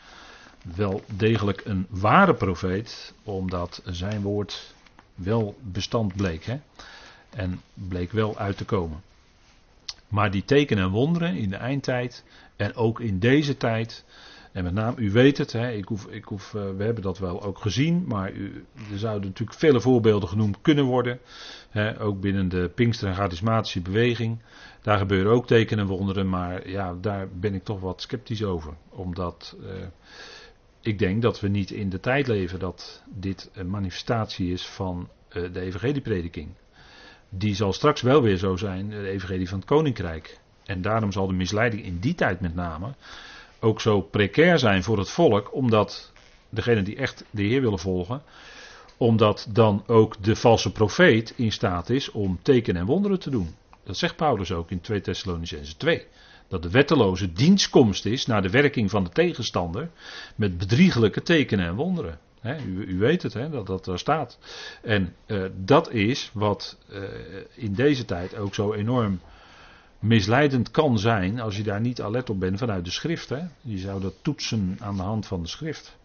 [0.76, 4.74] wel degelijk een ware profeet, omdat zijn woord
[5.14, 6.44] wel bestand bleek.
[6.44, 6.60] Hè?
[7.30, 9.02] En bleek wel uit te komen.
[10.08, 12.24] Maar die tekenen en wonderen in de eindtijd
[12.56, 14.04] en ook in deze tijd.
[14.52, 17.18] En met name, u weet het, hè, ik hoef, ik hoef, uh, we hebben dat
[17.18, 21.18] wel ook gezien, maar u, er zouden natuurlijk vele voorbeelden genoemd kunnen worden.
[21.70, 24.38] Hè, ook binnen de Pinkster en Charismatische beweging.
[24.82, 28.74] Daar gebeuren ook tekenen en wonderen, maar ja, daar ben ik toch wat sceptisch over.
[28.88, 29.68] Omdat uh,
[30.80, 35.08] ik denk dat we niet in de tijd leven dat dit een manifestatie is van
[35.32, 36.48] uh, de evangelieprediking.
[37.28, 40.40] Die zal straks wel weer zo zijn, de evangelie van het koninkrijk.
[40.64, 42.94] En daarom zal de misleiding in die tijd met name
[43.60, 46.12] ook zo precair zijn voor het volk, omdat
[46.48, 48.22] degenen die echt de Heer willen volgen,
[48.96, 53.54] omdat dan ook de valse profeet in staat is om tekenen en wonderen te doen.
[53.84, 56.06] Dat zegt Paulus ook in 2 Thessalonicense 2
[56.50, 59.90] dat de wetteloze dienstkomst is naar de werking van de tegenstander
[60.36, 62.18] met bedriegelijke tekenen en wonderen.
[62.44, 64.38] u, u, weet het, dat dat daar staat.
[64.82, 67.02] En uh, dat is wat uh,
[67.54, 69.20] in deze tijd ook zo enorm
[70.00, 73.28] misleidend kan zijn als je daar niet alert op bent vanuit de schrift.
[73.28, 73.40] Hè.
[73.60, 75.98] Je zou dat toetsen aan de hand van de schrift.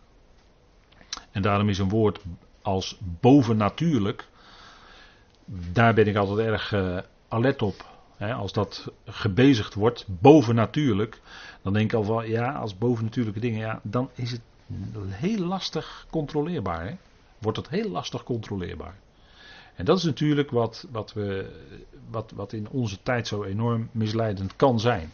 [1.31, 2.19] En daarom is een woord
[2.61, 4.27] als bovennatuurlijk,
[5.71, 11.21] daar ben ik altijd erg uh, alert op als dat gebezigd wordt, bovennatuurlijk,
[11.61, 14.41] dan denk ik al van ja, als bovennatuurlijke dingen, ja, dan is het
[15.07, 16.85] heel lastig controleerbaar.
[16.85, 16.95] Hè?
[17.39, 18.95] Wordt het heel lastig controleerbaar.
[19.75, 21.51] En dat is natuurlijk wat, wat, we,
[22.09, 25.11] wat, wat in onze tijd zo enorm misleidend kan zijn.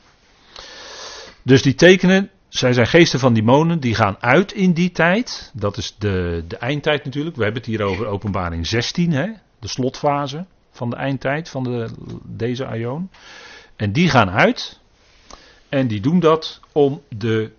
[1.44, 5.52] Dus die tekenen, zij zijn geesten van demonen, die gaan uit in die tijd.
[5.54, 7.36] Dat is de, de eindtijd natuurlijk.
[7.36, 9.28] We hebben het hier over openbaring 16, hè?
[9.60, 11.90] de slotfase van de eindtijd van de,
[12.26, 13.10] deze aion.
[13.76, 14.80] En die gaan uit.
[15.70, 17.52] En die doen dat om de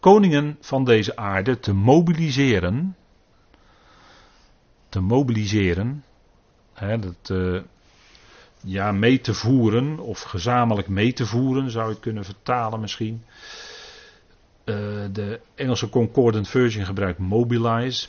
[0.00, 2.96] koningen van deze aarde te mobiliseren.
[4.88, 6.04] Te mobiliseren.
[6.72, 7.60] Hè, dat, uh,
[8.64, 13.22] ja, mee te voeren, of gezamenlijk mee te voeren, zou je kunnen vertalen misschien.
[14.64, 14.74] Uh,
[15.12, 18.08] de Engelse Concordant Version gebruikt mobilize.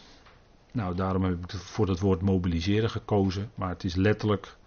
[0.71, 3.51] Nou, daarom heb ik voor het woord mobiliseren gekozen.
[3.55, 4.57] Maar het is letterlijk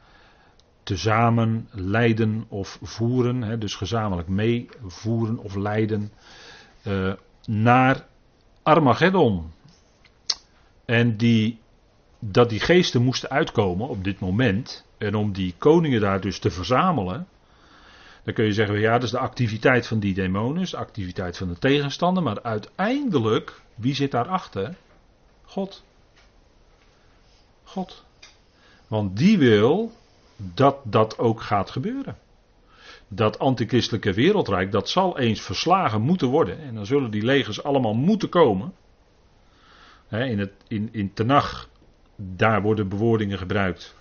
[0.83, 3.42] tezamen leiden of voeren.
[3.42, 6.12] Hè, dus gezamenlijk meevoeren of leiden.
[6.87, 7.12] Uh,
[7.46, 8.07] naar
[8.62, 9.53] Armageddon.
[10.85, 11.61] En die,
[12.25, 14.87] dat die geesten moesten uitkomen op dit moment.
[14.99, 17.27] En om die koningen daar dus te verzamelen.
[18.25, 21.49] Dan kun je zeggen, ja, dat is de activiteit van die demonen, de activiteit van
[21.49, 22.23] de tegenstander.
[22.23, 24.77] Maar uiteindelijk, wie zit daarachter?
[25.45, 25.85] God.
[27.63, 28.05] God.
[28.87, 29.93] Want die wil
[30.37, 32.17] dat dat ook gaat gebeuren.
[33.09, 36.59] Dat antichristelijke wereldrijk, dat zal eens verslagen moeten worden.
[36.59, 38.75] En dan zullen die legers allemaal moeten komen.
[40.09, 41.13] in, het, in, in
[42.16, 43.94] daar worden bewoordingen gebruikt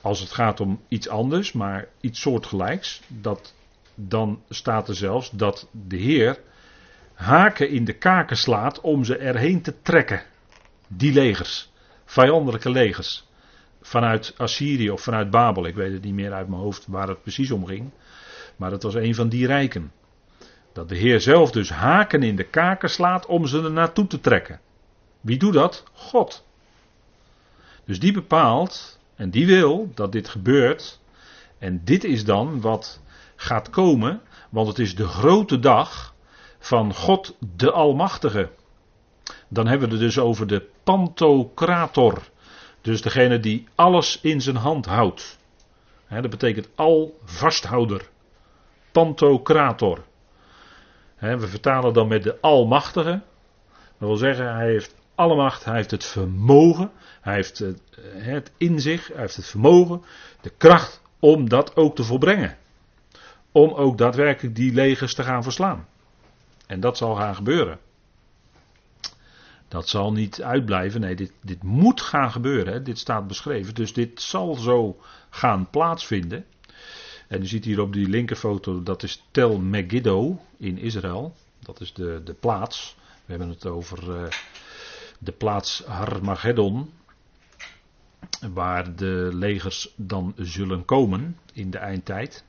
[0.00, 3.02] als het gaat om iets anders, maar iets soortgelijks.
[3.08, 3.54] Dat,
[3.94, 6.40] dan staat er zelfs dat de Heer
[7.14, 10.22] haken in de kaken slaat om ze erheen te trekken.
[10.88, 11.72] Die legers
[12.04, 13.26] vijandelijke legers.
[13.80, 15.66] Vanuit Assyrië of vanuit Babel.
[15.66, 17.90] Ik weet het niet meer uit mijn hoofd waar het precies om ging.
[18.56, 19.92] Maar het was een van die rijken.
[20.72, 24.20] Dat de Heer zelf dus haken in de kaken slaat om ze er naartoe te
[24.20, 24.60] trekken.
[25.20, 25.84] Wie doet dat?
[25.92, 26.44] God.
[27.84, 31.00] Dus die bepaalt en die wil dat dit gebeurt.
[31.58, 33.02] En dit is dan wat
[33.36, 34.20] gaat komen,
[34.50, 36.14] want het is de grote dag
[36.58, 38.50] van God de Almachtige.
[39.48, 42.22] Dan hebben we het dus over de Pantocrator.
[42.80, 45.38] Dus degene die alles in zijn hand houdt.
[46.08, 48.08] dat betekent al vasthouder.
[48.92, 50.04] Pantocrator.
[51.18, 53.22] we vertalen dan met de Almachtige.
[53.98, 57.80] Dat wil zeggen, hij heeft alle macht, hij heeft het vermogen, hij heeft het,
[58.16, 60.02] het in zich, hij heeft het vermogen,
[60.40, 62.56] de kracht om dat ook te volbrengen.
[63.52, 65.86] Om ook daadwerkelijk die legers te gaan verslaan.
[66.66, 67.78] En dat zal gaan gebeuren.
[69.68, 71.00] Dat zal niet uitblijven.
[71.00, 72.72] Nee, dit, dit moet gaan gebeuren.
[72.72, 72.82] Hè.
[72.82, 73.74] Dit staat beschreven.
[73.74, 74.96] Dus dit zal zo
[75.30, 76.44] gaan plaatsvinden.
[77.28, 81.34] En u ziet hier op die linkerfoto, dat is Tel Megiddo in Israël.
[81.58, 82.96] Dat is de, de plaats.
[83.24, 84.24] We hebben het over uh,
[85.18, 86.92] de plaats Harmageddon.
[88.52, 92.44] Waar de legers dan zullen komen in de eindtijd.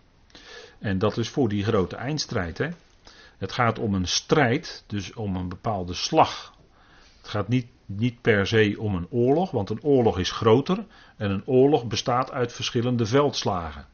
[0.79, 2.57] En dat is voor die grote eindstrijd.
[2.57, 2.69] Hè.
[3.37, 6.55] Het gaat om een strijd, dus om een bepaalde slag
[7.25, 10.85] het gaat niet, niet per se om een oorlog, want een oorlog is groter
[11.17, 13.87] en een oorlog bestaat uit verschillende veldslagen.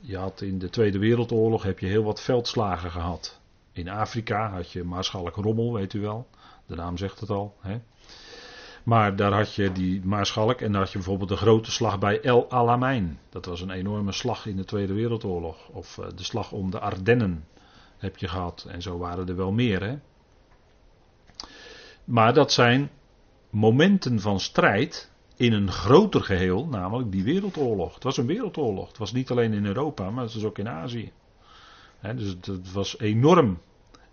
[0.00, 3.40] je had in de Tweede Wereldoorlog heb je heel wat veldslagen gehad.
[3.76, 6.28] In Afrika had je Maarschalk Rommel, weet u wel.
[6.66, 7.56] De naam zegt het al.
[8.84, 12.20] Maar daar had je die Maarschalk en daar had je bijvoorbeeld de grote slag bij
[12.20, 13.18] El Alamein.
[13.28, 15.68] Dat was een enorme slag in de Tweede Wereldoorlog.
[15.68, 17.44] Of eh, de slag om de Ardennen
[17.98, 18.66] heb je gehad.
[18.68, 19.82] En zo waren er wel meer.
[19.82, 19.98] Hè?
[22.04, 22.90] Maar dat zijn
[23.50, 27.94] momenten van strijd in een groter geheel, namelijk die wereldoorlog.
[27.94, 28.88] Het was een wereldoorlog.
[28.88, 31.12] Het was niet alleen in Europa, maar het was ook in Azië.
[32.00, 33.58] Dus het, was enorm.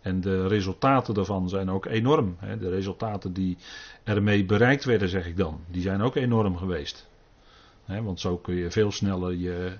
[0.02, 2.38] En de resultaten daarvan zijn ook enorm.
[2.60, 3.58] de resultaten die
[4.04, 7.08] ermee bereikt werden, zeg ik dan, die zijn ook enorm geweest.
[7.86, 9.78] want zo kun je veel sneller je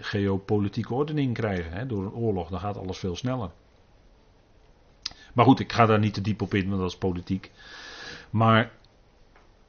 [0.00, 1.88] geopolitieke ordening krijgen.
[1.88, 3.50] door een oorlog, dan gaat alles veel sneller.
[5.34, 7.50] Maar goed, ik ga daar niet te diep op in, want dat is politiek.
[8.30, 8.70] Maar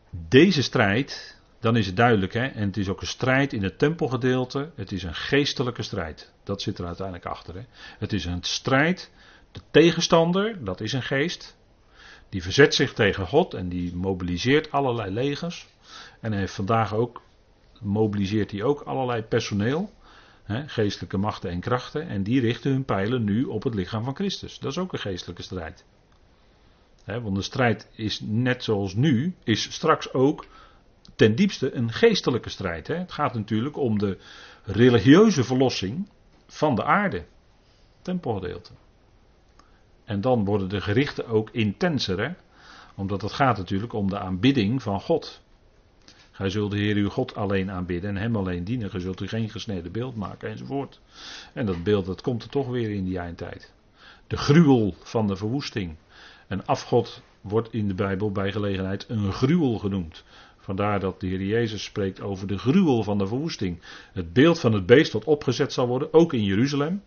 [0.10, 3.80] deze strijd, dan is het duidelijk, hè, en het is ook een strijd in het
[3.80, 4.72] tempelgedeelte.
[4.76, 6.34] Het is een geestelijke strijd.
[6.44, 7.56] Dat zit er uiteindelijk achter.
[7.56, 7.62] Hè.
[7.98, 9.12] Het is een strijd.
[9.52, 11.58] De tegenstander, dat is een geest.
[12.30, 15.68] Die verzet zich tegen God en die mobiliseert allerlei legers.
[16.22, 17.22] En hij heeft vandaag ook,
[17.82, 19.92] mobiliseert hij ook allerlei personeel
[20.66, 22.08] geestelijke machten en krachten.
[22.08, 24.60] En die richten hun pijlen nu op het lichaam van Christus.
[24.60, 25.86] Dat is ook een geestelijke strijd.
[27.06, 30.46] want de strijd is net zoals nu, is straks ook
[31.16, 32.88] ten diepste een geestelijke strijd.
[32.88, 34.18] Het gaat natuurlijk om de
[34.64, 36.10] religieuze verlossing
[36.48, 37.26] van de aarde.
[38.02, 38.72] Tempelgedeelte.
[40.04, 42.38] En dan worden de gerichten ook intenser.
[42.96, 45.42] Omdat het gaat natuurlijk om de aanbidding van God.
[46.32, 48.90] Gij zult de Heer uw God alleen aanbidden en hem alleen dienen.
[48.90, 51.02] Gij zult u geen gesneden beeld maken enzovoort.
[51.54, 53.74] En dat beeld dat komt er toch weer in die eindtijd.
[54.28, 55.96] De gruwel van de verwoesting.
[56.48, 60.24] Een afgod wordt in de Bijbel bij gelegenheid een gruwel genoemd.
[60.70, 63.82] Vandaar dat de Heer Jezus spreekt over de gruwel van de verwoesting.
[64.14, 67.04] Het beeld van het beest dat opgezet zal worden, ook in Jeruzalem.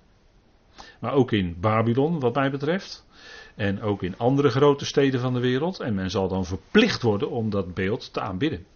[1.00, 3.06] Maar ook in Babylon, wat mij betreft.
[3.54, 5.80] En ook in andere grote steden van de wereld.
[5.80, 8.66] En men zal dan verplicht worden om dat beeld te aanbidden.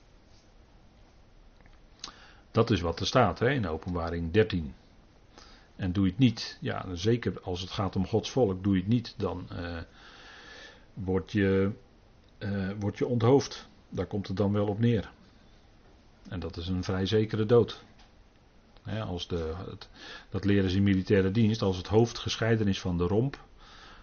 [2.50, 4.74] Dat is wat er staat hè, in openbaring 13.
[5.76, 8.80] En doe je het niet, ja, zeker als het gaat om Gods volk, doe je
[8.80, 9.78] het niet, dan uh,
[10.94, 11.70] word, je,
[12.38, 13.68] uh, word je onthoofd.
[13.88, 15.10] Daar komt het dan wel op neer.
[16.28, 17.82] En dat is een vrij zekere dood.
[19.06, 19.54] als de,
[20.30, 21.62] dat leren ze in militaire dienst.
[21.62, 23.38] Als het hoofd gescheiden is van de romp,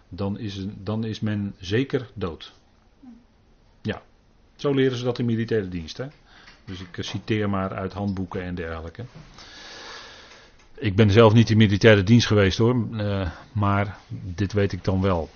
[0.08, 2.52] dan is, dan is men zeker dood.
[3.82, 4.02] Ja,
[4.56, 5.96] zo leren ze dat in militaire dienst.
[5.96, 6.06] Hè?
[6.64, 9.04] Dus ik citeer maar uit handboeken en dergelijke.
[10.74, 15.00] Ik ben zelf niet in militaire dienst geweest hoor, uh, maar dit weet ik dan
[15.00, 15.30] wel.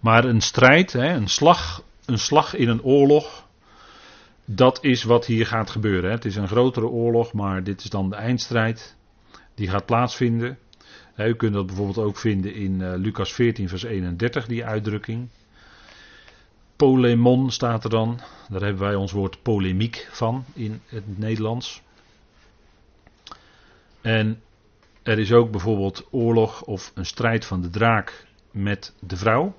[0.00, 3.46] Maar een strijd, hè, een, slag, een slag in een oorlog,
[4.44, 6.10] dat is wat hier gaat gebeuren.
[6.10, 8.96] Het is een grotere oorlog, maar dit is dan de eindstrijd.
[9.54, 10.58] Die gaat plaatsvinden.
[11.16, 15.28] U kunt dat bijvoorbeeld ook vinden in uh, Lucas 14, vers 31, die uitdrukking.
[16.76, 18.20] Polemon staat er dan.
[18.48, 21.82] Daar hebben wij ons woord polemiek van in het Nederlands.
[24.00, 24.42] En
[25.02, 29.54] er is ook bijvoorbeeld oorlog of een strijd van de draak met de vrouw.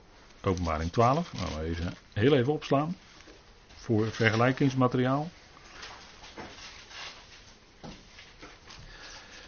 [0.46, 1.34] Openbaring 12.
[1.34, 2.96] Nou, even, heel even opslaan.
[3.76, 5.30] Voor vergelijkingsmateriaal.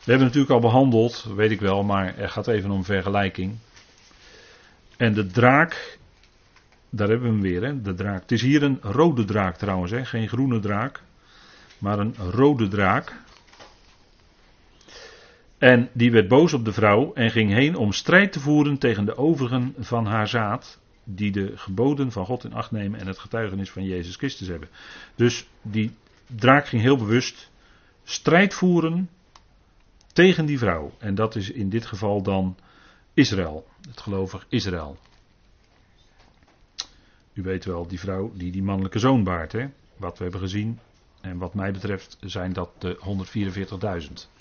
[0.07, 3.55] We hebben natuurlijk al behandeld, weet ik wel, maar er gaat even om vergelijking.
[4.97, 5.97] En de draak,
[6.89, 8.21] daar hebben we hem weer, hè, de draak.
[8.21, 11.01] Het is hier een rode draak trouwens, hè, geen groene draak,
[11.77, 13.15] maar een rode draak.
[15.57, 19.05] En die werd boos op de vrouw en ging heen om strijd te voeren tegen
[19.05, 20.79] de overigen van haar zaad,
[21.09, 24.69] die de geboden van God in acht nemen en het getuigenis van Jezus Christus hebben.
[25.15, 25.91] Dus die
[26.35, 27.51] draak ging heel bewust
[28.03, 29.09] strijd voeren
[30.13, 30.91] tegen die vrouw.
[30.97, 32.57] En dat is in dit geval dan
[33.13, 34.97] Israël, het gelovig Israël.
[37.33, 39.67] U weet wel, die vrouw die die mannelijke zoon baart, hè?
[39.97, 40.79] wat we hebben gezien.
[41.21, 42.97] En wat mij betreft zijn dat de
[44.07, 44.36] 144.000.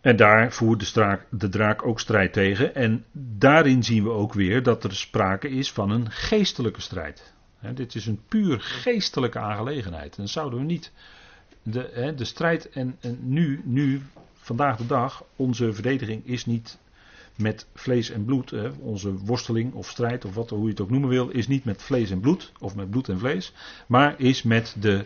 [0.00, 2.74] En daar voert de, straak, de draak ook strijd tegen.
[2.74, 7.32] En daarin zien we ook weer dat er sprake is van een geestelijke strijd.
[7.74, 10.18] dit is een puur geestelijke aangelegenheid.
[10.18, 10.92] En zouden we niet
[11.62, 14.02] de, de strijd en, en nu, nu,
[14.34, 16.78] vandaag de dag, onze verdediging is niet
[17.36, 18.52] met vlees en bloed.
[18.78, 21.82] Onze worsteling of strijd, of wat, hoe je het ook noemen wil, is niet met
[21.82, 23.52] vlees en bloed, of met bloed en vlees,
[23.86, 25.04] maar is met de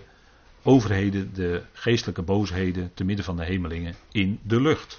[0.62, 4.98] overheden, de geestelijke boosheden te midden van de hemelingen in de lucht.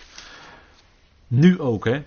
[1.27, 2.03] Nu ook, hè.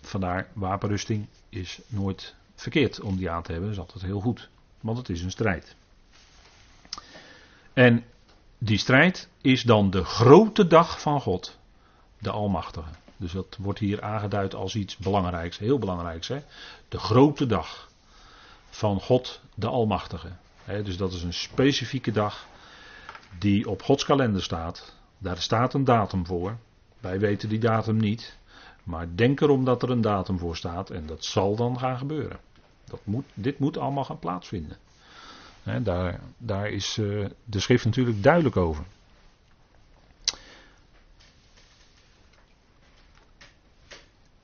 [0.00, 4.48] Vandaar wapenrusting is nooit verkeerd om die aan te hebben, is altijd heel goed.
[4.80, 5.74] Want het is een strijd.
[7.72, 8.04] En
[8.58, 11.58] die strijd is dan de grote dag van God,
[12.18, 12.90] de Almachtige.
[13.16, 16.28] Dus dat wordt hier aangeduid als iets belangrijks, heel belangrijks.
[16.28, 16.40] Hè?
[16.88, 17.90] De grote dag
[18.70, 20.28] van God, de Almachtige.
[20.84, 22.46] dus dat is een specifieke dag
[23.38, 24.96] die op Gods kalender staat.
[25.18, 26.56] Daar staat een datum voor.
[27.00, 28.38] Wij weten die datum niet.
[28.82, 32.38] Maar denk erom dat er een datum voor staat en dat zal dan gaan gebeuren.
[32.84, 34.76] Dat moet, dit moet allemaal gaan plaatsvinden
[35.82, 38.84] daar, daar is uh, de schrift natuurlijk duidelijk over.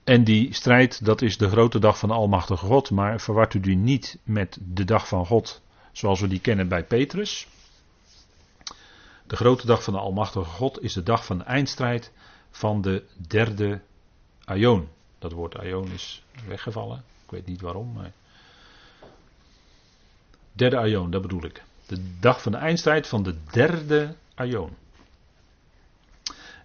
[0.05, 2.91] En die strijd, dat is de grote dag van de Almachtige God.
[2.91, 6.85] Maar verwart u die niet met de dag van God zoals we die kennen bij
[6.85, 7.49] Petrus.
[9.29, 12.13] De grote dag van de Almachtige God is de dag van de eindstrijd
[12.51, 13.81] van de derde
[14.45, 14.89] Aion.
[15.19, 17.05] Dat woord Aion is weggevallen.
[17.25, 18.13] Ik weet niet waarom, maar
[20.53, 21.63] Derde Aion, dat bedoel ik.
[21.87, 24.77] De dag van de eindstrijd van de derde Aion.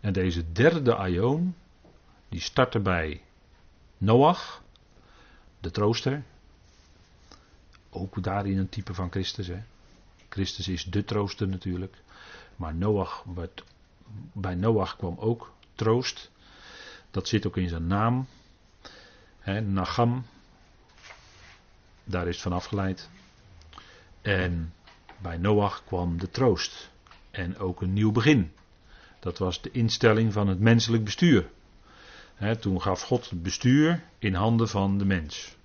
[0.01, 1.55] En deze derde Aion,
[2.29, 3.21] die startte bij
[3.97, 4.61] Noach,
[5.59, 6.23] de trooster.
[7.89, 9.47] Ook daarin een type van Christus.
[9.47, 9.63] Hè.
[10.33, 11.95] Christus is de trooster natuurlijk.
[12.55, 13.23] Maar Noach
[14.33, 16.31] bij Noach kwam ook troost.
[17.11, 18.27] Dat zit ook in zijn naam.
[19.39, 20.25] He, Nagam.
[22.03, 23.09] Daar is van afgeleid.
[24.21, 24.73] En
[25.21, 26.89] bij Noach kwam de troost
[27.31, 28.51] en ook een nieuw begin.
[29.19, 31.49] Dat was de instelling van het menselijk bestuur.
[32.59, 35.55] toen gaf God het bestuur in handen van de mens.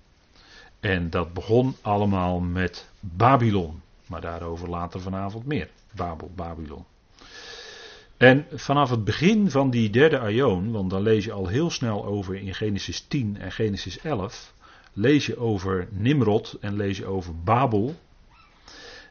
[0.79, 3.81] En dat begon allemaal met Babylon.
[4.09, 5.69] Maar daarover later vanavond meer.
[5.95, 6.85] Babel, Babylon.
[8.17, 12.05] En vanaf het begin van die derde aion, want dan lees je al heel snel
[12.05, 14.53] over in Genesis 10 en Genesis 11,
[14.93, 17.95] lees je over Nimrod en lees je over Babel.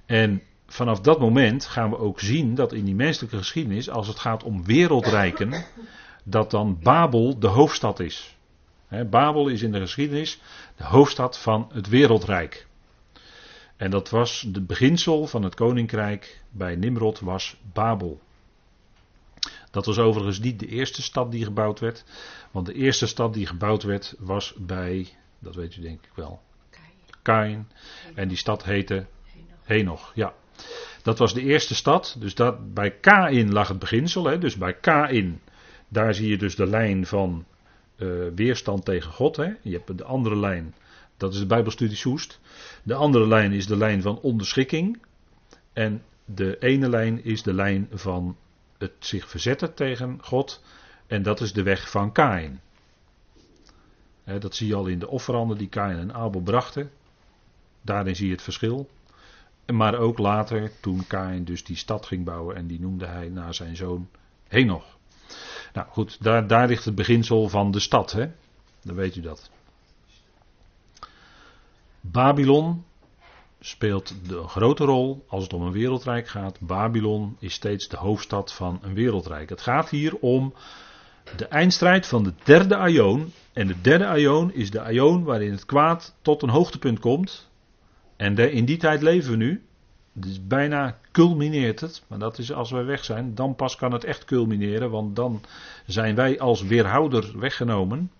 [0.06, 4.18] En vanaf dat moment gaan we ook zien dat in die menselijke geschiedenis, als het
[4.18, 5.64] gaat om wereldrijken,
[6.24, 8.36] dat dan Babel de hoofdstad is.
[9.10, 10.40] Babel is in de geschiedenis
[10.76, 12.67] de hoofdstad van het wereldrijk.
[13.78, 18.20] En dat was de beginsel van het koninkrijk bij Nimrod was Babel.
[19.70, 22.04] Dat was overigens niet de eerste stad die gebouwd werd.
[22.50, 25.08] Want de eerste stad die gebouwd werd was bij,
[25.38, 26.40] dat weet u denk ik wel,
[27.22, 27.68] Kain.
[28.14, 29.06] En die stad heette
[29.62, 30.12] Henoch.
[30.14, 30.34] Ja.
[31.02, 32.16] Dat was de eerste stad.
[32.18, 34.24] Dus dat, bij Kain lag het beginsel.
[34.24, 35.40] Hè, dus bij Kain,
[35.88, 37.44] daar zie je dus de lijn van
[37.96, 39.36] uh, weerstand tegen God.
[39.36, 39.52] Hè.
[39.62, 40.74] Je hebt de andere lijn,
[41.18, 42.40] dat is de Bijbelstudie Soest.
[42.82, 45.02] De andere lijn is de lijn van onderschikking.
[45.72, 48.36] En de ene lijn is de lijn van
[48.78, 50.62] het zich verzetten tegen God.
[51.06, 52.60] En dat is de weg van Kain.
[54.38, 56.90] dat zie je al in de offeranden die Kain en Abel brachten.
[57.82, 58.88] Daarin zie je het verschil.
[59.66, 63.54] Maar ook later, toen Kain dus die stad ging bouwen en die noemde hij naar
[63.54, 64.08] zijn zoon
[64.48, 64.96] Henoch.
[65.72, 68.30] Nou goed, daar, daar ligt het beginsel van de stad, hè?
[68.82, 69.50] Dan weet u dat.
[72.18, 72.84] Babylon
[73.60, 76.60] speelt de grote rol als het om een wereldrijk gaat.
[76.60, 79.48] Babylon is steeds de hoofdstad van een wereldrijk.
[79.48, 80.54] Het gaat hier om
[81.36, 83.32] de eindstrijd van de derde aion.
[83.52, 87.50] En de derde aion is de aion waarin het kwaad tot een hoogtepunt komt.
[88.16, 89.62] En in die tijd leven we nu.
[90.12, 92.02] Dus bijna culmineert het.
[92.06, 93.34] Maar dat is als wij weg zijn.
[93.34, 94.90] Dan pas kan het echt culmineren.
[94.90, 95.40] Want dan
[95.86, 98.10] zijn wij als weerhouder weggenomen.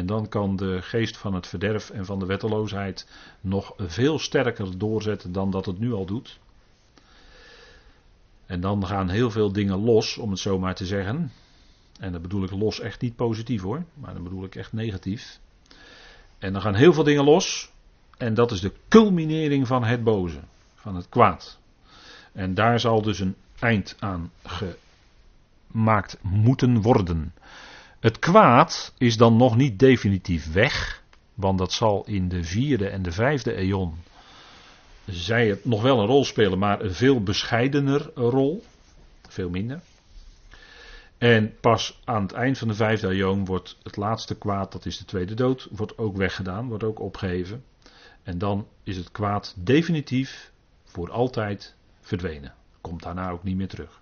[0.00, 3.06] En dan kan de geest van het verderf en van de wetteloosheid
[3.40, 6.38] nog veel sterker doorzetten dan dat het nu al doet.
[8.46, 11.32] En dan gaan heel veel dingen los, om het zo maar te zeggen.
[11.98, 15.40] En dan bedoel ik los echt niet positief hoor, maar dan bedoel ik echt negatief.
[16.38, 17.72] En dan gaan heel veel dingen los.
[18.16, 20.40] En dat is de culminering van het boze,
[20.74, 21.58] van het kwaad.
[22.32, 24.30] En daar zal dus een eind aan
[25.72, 27.32] gemaakt moeten worden.
[28.00, 31.02] Het kwaad is dan nog niet definitief weg,
[31.34, 33.94] want dat zal in de vierde en de vijfde eon,
[35.04, 38.64] zij het nog wel een rol spelen, maar een veel bescheidener rol,
[39.28, 39.80] veel minder.
[41.18, 44.98] En pas aan het eind van de vijfde eon wordt het laatste kwaad, dat is
[44.98, 47.64] de tweede dood, wordt ook weggedaan, wordt ook opgeheven.
[48.22, 50.52] En dan is het kwaad definitief
[50.84, 52.54] voor altijd verdwenen.
[52.80, 54.00] Komt daarna ook niet meer terug.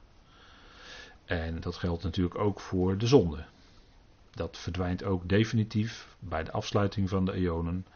[1.24, 3.44] En dat geldt natuurlijk ook voor de zonde.
[4.39, 7.86] Dat verdwijnt ook definitief bij de afsluiting van de eonen.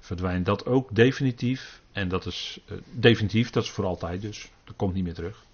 [0.00, 1.82] Verdwijnt dat ook definitief.
[1.92, 4.50] En dat is uh, definitief, dat is voor altijd dus.
[4.64, 5.44] Dat komt niet meer terug.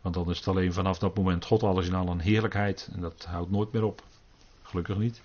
[0.00, 2.88] Want dan is het alleen vanaf dat moment God alles in al een heerlijkheid.
[2.92, 4.02] En dat houdt nooit meer op.
[4.62, 5.22] Gelukkig niet.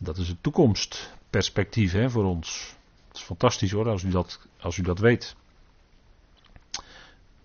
[0.00, 2.74] Dat is het toekomstperspectief hè, voor ons.
[3.08, 5.36] Het is fantastisch hoor, als u dat, als u dat weet.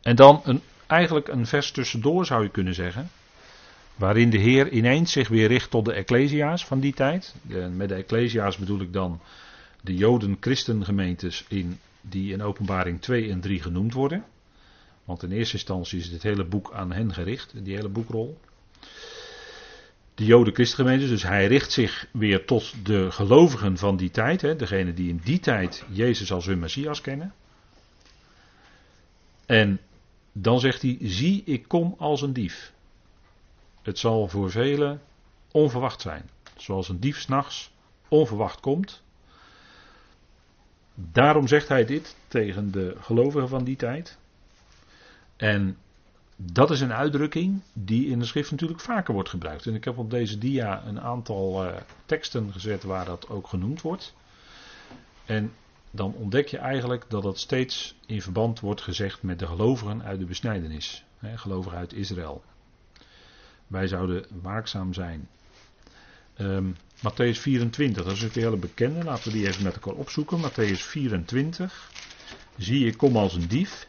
[0.02, 3.10] En dan een, eigenlijk een vers tussendoor zou je kunnen zeggen.
[3.96, 7.36] Waarin de Heer ineens zich weer richt tot de Ecclesia's van die tijd.
[7.76, 9.20] met de Ecclesia's bedoel ik dan
[9.82, 14.24] de Joden-Christengemeentes in, die in openbaring 2 en 3 genoemd worden.
[15.06, 18.38] Want in eerste instantie is het hele boek aan hen gericht, die hele boekrol.
[20.16, 24.42] De Joden-Christengemeentes, dus hij richt zich weer tot de gelovigen van die tijd.
[24.42, 27.34] Hè, degene die in die tijd Jezus als hun Messias kennen.
[29.46, 29.80] En
[30.32, 32.74] dan zegt hij, zie ik kom als een dief.
[33.86, 35.02] Het zal voor velen
[35.52, 36.30] onverwacht zijn.
[36.58, 37.72] Zoals een dief s'nachts
[38.08, 39.04] onverwacht komt.
[40.94, 44.18] Daarom zegt hij dit tegen de gelovigen van die tijd.
[45.36, 45.78] En
[46.36, 49.66] dat is een uitdrukking die in de schrift natuurlijk vaker wordt gebruikt.
[49.66, 51.76] En ik heb op deze dia een aantal uh,
[52.06, 54.14] teksten gezet waar dat ook genoemd wordt.
[55.26, 55.54] En
[55.92, 60.20] dan ontdek je eigenlijk dat het steeds in verband wordt gezegd met de gelovigen uit
[60.20, 61.04] de besnijdenis.
[61.36, 62.44] Gelovigen uit Israël.
[63.68, 65.28] Wij zouden waakzaam zijn.
[66.38, 69.04] Um, Matthäus 24, dat is een hele bekende.
[69.04, 70.42] Laten we die even met elkaar opzoeken.
[70.42, 71.92] Matthäus 24.
[72.58, 73.88] Zie, ik kom als een dief.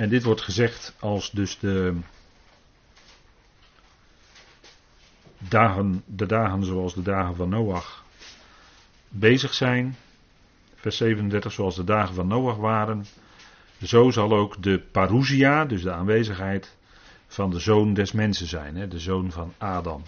[0.00, 1.96] En dit wordt gezegd als dus de
[5.38, 8.04] dagen, de dagen zoals de dagen van Noach
[9.08, 9.96] bezig zijn.
[10.74, 13.04] vers 37, zoals de dagen van Noach waren,
[13.82, 16.76] zo zal ook de parousia, dus de aanwezigheid
[17.26, 20.02] van de zoon des mensen zijn, hè, de zoon van Adam.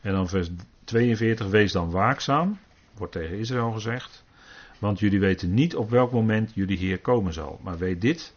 [0.00, 0.48] En dan vers
[0.84, 2.58] 42, wees dan waakzaam,
[2.94, 4.24] wordt tegen Israël gezegd,
[4.78, 7.60] want jullie weten niet op welk moment jullie Heer komen zal.
[7.62, 8.34] Maar weet dit,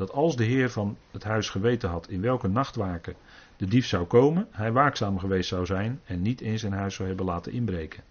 [0.00, 3.14] dat als de Heer van het huis geweten had in welke nachtwaken
[3.56, 7.08] de dief zou komen, hij waakzaam geweest zou zijn en niet in zijn huis zou
[7.08, 8.02] hebben laten inbreken.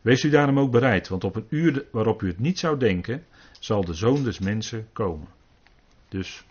[0.00, 3.24] Wees u daarom ook bereid, want op een uur waarop u het niet zou denken,
[3.60, 5.28] zal de zoon des mensen komen.
[6.08, 6.44] Dus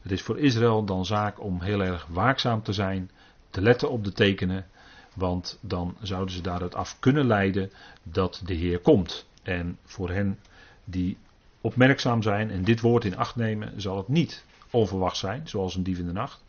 [0.00, 3.10] het is voor Israël dan zaak om heel erg waakzaam te zijn,
[3.50, 4.66] te letten op de tekenen,
[5.14, 7.70] want dan zouden ze daaruit af kunnen leiden
[8.02, 9.28] dat de Heer komt.
[9.42, 10.38] En voor hen
[10.84, 11.16] die
[11.62, 15.82] opmerkzaam zijn en dit woord in acht nemen, zal het niet onverwacht zijn, zoals een
[15.82, 16.42] dief in de nacht.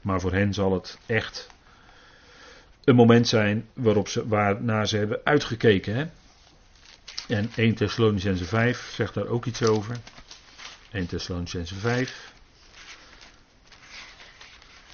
[0.00, 1.48] Maar voor hen zal het echt
[2.84, 5.94] een moment zijn waarop ze, waarnaar ze hebben uitgekeken.
[5.94, 6.06] Hè?
[7.28, 9.96] En 1 Thessalonicense 5 zegt daar ook iets over.
[10.92, 12.32] 1 Thessalonicense 5.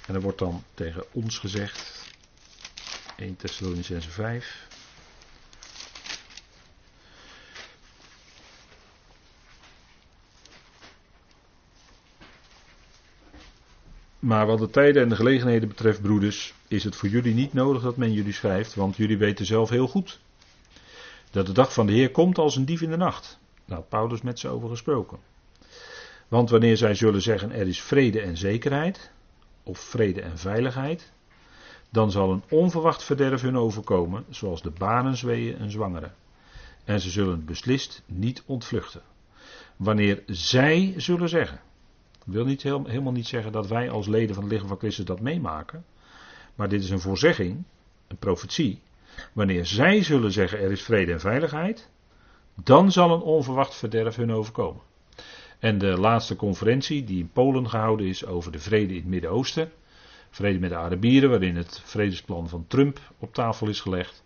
[0.05, 2.03] En er wordt dan tegen ons gezegd.
[3.15, 4.67] 1 Thessalonicense 5.
[14.19, 17.81] Maar wat de tijden en de gelegenheden betreft, broeders, is het voor jullie niet nodig
[17.81, 20.19] dat men jullie schrijft, want jullie weten zelf heel goed
[21.31, 23.39] dat de dag van de Heer komt als een dief in de nacht.
[23.65, 25.17] Daar had Paulus met ze over gesproken.
[26.27, 29.11] Want wanneer zij zullen zeggen er is vrede en zekerheid,
[29.63, 31.11] of vrede en veiligheid,
[31.89, 36.11] dan zal een onverwacht verderf hun overkomen, zoals de banenzweeën een zwangere.
[36.83, 39.01] En ze zullen beslist niet ontvluchten.
[39.75, 41.61] Wanneer zij zullen zeggen,
[42.25, 45.19] wil niet, helemaal niet zeggen dat wij als leden van het lichaam van Christus dat
[45.19, 45.85] meemaken.
[46.55, 47.63] Maar dit is een voorzegging,
[48.07, 48.81] een profetie.
[49.33, 51.89] Wanneer zij zullen zeggen er is vrede en veiligheid,
[52.63, 54.81] dan zal een onverwacht verderf hun overkomen.
[55.59, 59.71] En de laatste conferentie die in Polen gehouden is over de vrede in het Midden-Oosten.
[60.29, 64.23] Vrede met de Arabieren, waarin het vredesplan van Trump op tafel is gelegd.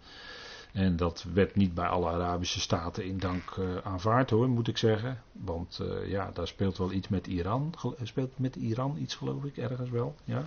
[0.74, 4.78] En dat werd niet bij alle Arabische staten in dank uh, aanvaard hoor, moet ik
[4.78, 5.22] zeggen.
[5.32, 7.74] Want uh, ja, daar speelt wel iets met Iran.
[8.04, 10.16] Speelt met Iran iets geloof ik, ergens wel.
[10.24, 10.46] Ja.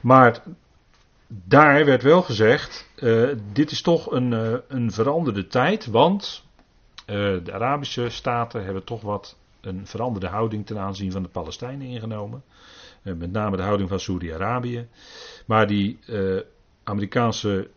[0.00, 0.42] Maar
[1.26, 5.86] daar werd wel gezegd, uh, dit is toch een, een veranderde tijd.
[5.86, 6.46] Want
[7.06, 12.42] de Arabische staten hebben toch wat een veranderde houding ten aanzien van de Palestijnen ingenomen.
[13.02, 14.88] met name de houding van Saudi-Arabië.
[15.46, 15.98] Maar die
[16.84, 17.68] Amerikaanse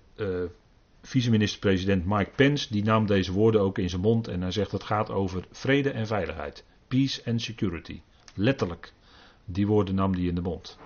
[1.01, 4.83] vice-minister-president Mike Pence, die nam deze woorden ook in zijn mond en hij zegt het
[4.83, 6.65] gaat over vrede en veiligheid.
[6.87, 8.01] Peace and security.
[8.35, 8.93] Letterlijk.
[9.45, 10.77] Die woorden nam hij in de mond.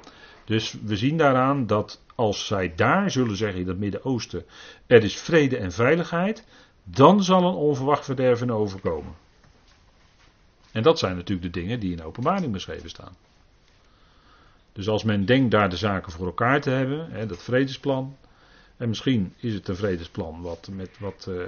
[0.46, 4.46] Dus we zien daaraan dat als zij daar zullen zeggen in het Midden-Oosten,
[4.88, 6.46] er is vrede en veiligheid,
[6.84, 9.14] dan zal een onverwacht verderven overkomen.
[10.72, 13.16] En dat zijn natuurlijk de dingen die in openbaring beschreven staan.
[14.74, 18.18] Dus als men denkt daar de zaken voor elkaar te hebben, hè, dat vredesplan,
[18.78, 21.44] en misschien is het een vredesplan wat, met, wat, uh,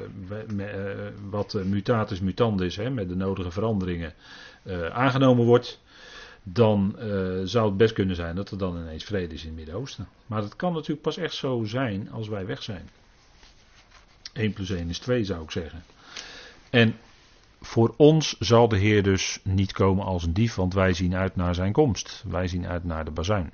[1.30, 4.14] wat mutatis mutandis, hè, met de nodige veranderingen,
[4.92, 5.82] aangenomen wordt.
[6.44, 6.96] Dan
[7.44, 10.08] zou het best kunnen zijn dat er dan ineens vrede is in het Midden-Oosten.
[10.26, 12.90] Maar dat kan natuurlijk pas echt zo zijn als wij weg zijn.
[14.34, 15.84] 1 plus 1 is 2 zou ik zeggen.
[16.70, 16.96] En
[17.62, 21.36] voor ons zal de Heer dus niet komen als een dief, want wij zien uit
[21.36, 22.24] naar zijn komst.
[22.28, 23.54] Wij zien uit naar de bazuin.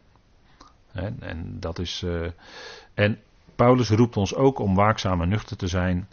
[0.92, 2.06] En, en dat is.
[2.94, 3.20] en
[3.56, 6.08] Paulus roept ons ook om waakzaam en nuchter te zijn,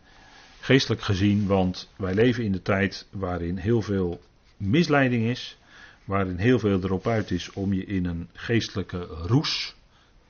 [0.60, 4.20] geestelijk gezien, want wij leven in de tijd waarin heel veel
[4.56, 5.58] misleiding is,
[6.04, 9.74] waarin heel veel erop uit is om je in een geestelijke roes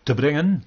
[0.03, 0.65] te brengen.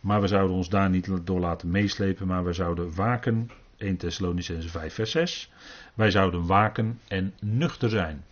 [0.00, 3.50] Maar we zouden ons daar niet door laten meeslepen, maar we zouden waken.
[3.76, 5.50] 1 Thessalonicense 5 vers 6.
[5.94, 8.24] Wij zouden waken en nuchter zijn.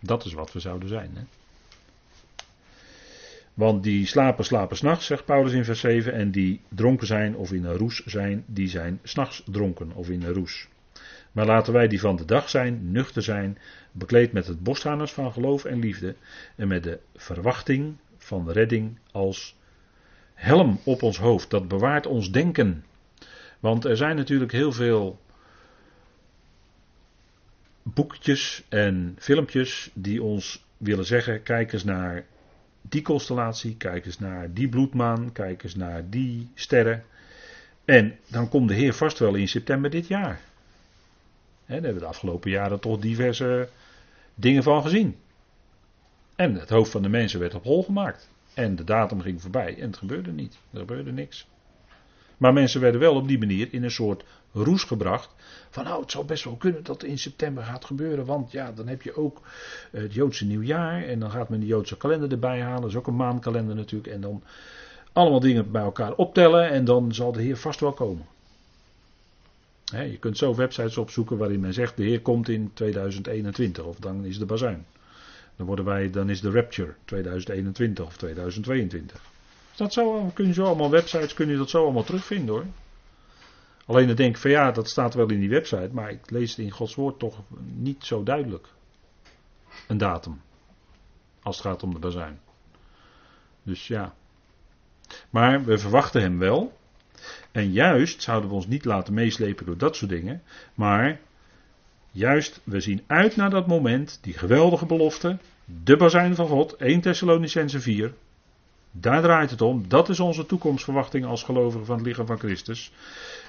[0.00, 1.10] Dat is wat we zouden zijn.
[1.14, 1.22] Hè?
[3.56, 6.12] Want die slapen, slapen s'nachts, zegt Paulus in vers 7.
[6.12, 10.22] En die dronken zijn of in een roes zijn, die zijn s'nachts dronken of in
[10.22, 10.68] een roes.
[11.32, 13.58] Maar laten wij die van de dag zijn, nuchter zijn,
[13.92, 16.16] bekleed met het borstharnas van geloof en liefde.
[16.56, 19.56] En met de verwachting van redding als
[20.34, 21.50] helm op ons hoofd.
[21.50, 22.84] Dat bewaart ons denken.
[23.60, 25.20] Want er zijn natuurlijk heel veel
[27.82, 32.24] boekjes en filmpjes die ons willen zeggen: kijk eens naar
[32.88, 37.04] die constellatie, kijk eens naar die bloedmaan, kijk eens naar die sterren.
[37.84, 40.40] En dan komt de Heer vast wel in september dit jaar.
[41.64, 43.68] He, daar hebben we de afgelopen jaren toch diverse
[44.34, 45.16] dingen van gezien.
[46.36, 48.30] En het hoofd van de mensen werd op hol gemaakt.
[48.54, 50.58] En de datum ging voorbij en het gebeurde niet.
[50.72, 51.46] Er gebeurde niks.
[52.36, 55.34] Maar mensen werden wel op die manier in een soort roes gebracht.
[55.70, 58.24] Van nou, het zou best wel kunnen dat in september gaat gebeuren.
[58.24, 59.40] Want ja, dan heb je ook
[59.90, 61.02] het Joodse nieuwjaar.
[61.02, 62.80] En dan gaat men de Joodse kalender erbij halen.
[62.80, 64.12] Dat is ook een maankalender natuurlijk.
[64.12, 64.42] En dan
[65.12, 66.70] allemaal dingen bij elkaar optellen.
[66.70, 68.26] En dan zal de Heer vast wel komen.
[69.84, 73.84] je kunt zo websites opzoeken waarin men zegt: de Heer komt in 2021.
[73.84, 74.86] Of dan is de bazuin.
[75.56, 79.35] Dan, worden wij, dan is de Rapture 2021 of 2022.
[79.76, 82.64] Dat zo, kun je zo allemaal websites kun je dat zo allemaal terugvinden hoor.
[83.86, 86.50] Alleen dan denk ik van ja, dat staat wel in die website, maar ik lees
[86.50, 87.42] het in Gods woord toch
[87.74, 88.68] niet zo duidelijk.
[89.88, 90.40] Een datum.
[91.42, 92.38] Als het gaat om de bazuin.
[93.62, 94.14] Dus ja.
[95.30, 96.76] Maar we verwachten hem wel.
[97.52, 100.42] En juist zouden we ons niet laten meeslepen door dat soort dingen.
[100.74, 101.20] Maar
[102.10, 105.38] juist, we zien uit naar dat moment, die geweldige belofte.
[105.64, 108.14] De bazuin van God, 1 Thessalonicense 4.
[109.00, 109.88] Daar draait het om.
[109.88, 112.92] Dat is onze toekomstverwachting als gelovigen van het lichaam van Christus.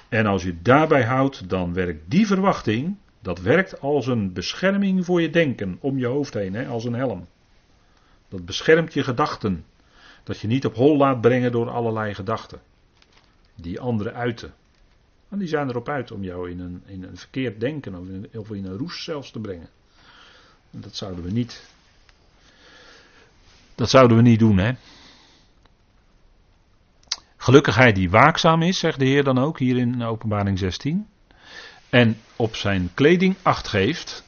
[0.08, 5.20] En als je daarbij houdt, dan werkt die verwachting, dat werkt als een bescherming voor
[5.20, 7.26] je denken om je hoofd heen, hè, als een helm.
[8.28, 9.64] Dat beschermt je gedachten.
[10.22, 12.60] Dat je niet op hol laat brengen door allerlei gedachten.
[13.54, 14.54] Die anderen uiten.
[15.28, 18.08] Want die zijn erop uit om jou in een, in een verkeerd denken of
[18.50, 19.68] in, in een roes zelfs te brengen.
[20.70, 21.64] En dat zouden we niet.
[23.74, 24.72] Dat zouden we niet doen, hè.
[27.40, 31.06] Gelukkig hij die waakzaam is, zegt de Heer dan ook hier in Openbaring 16.
[31.90, 34.24] En op zijn kleding acht geeft,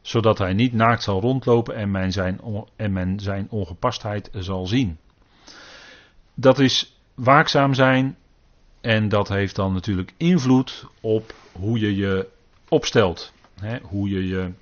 [0.00, 2.40] zodat hij niet naakt zal rondlopen en men zijn,
[2.76, 4.98] en men zijn ongepastheid zal zien.
[6.34, 8.16] Dat is waakzaam zijn
[8.80, 12.28] en dat heeft dan natuurlijk invloed op hoe je je
[12.68, 13.32] opstelt.
[13.82, 14.52] hoe je je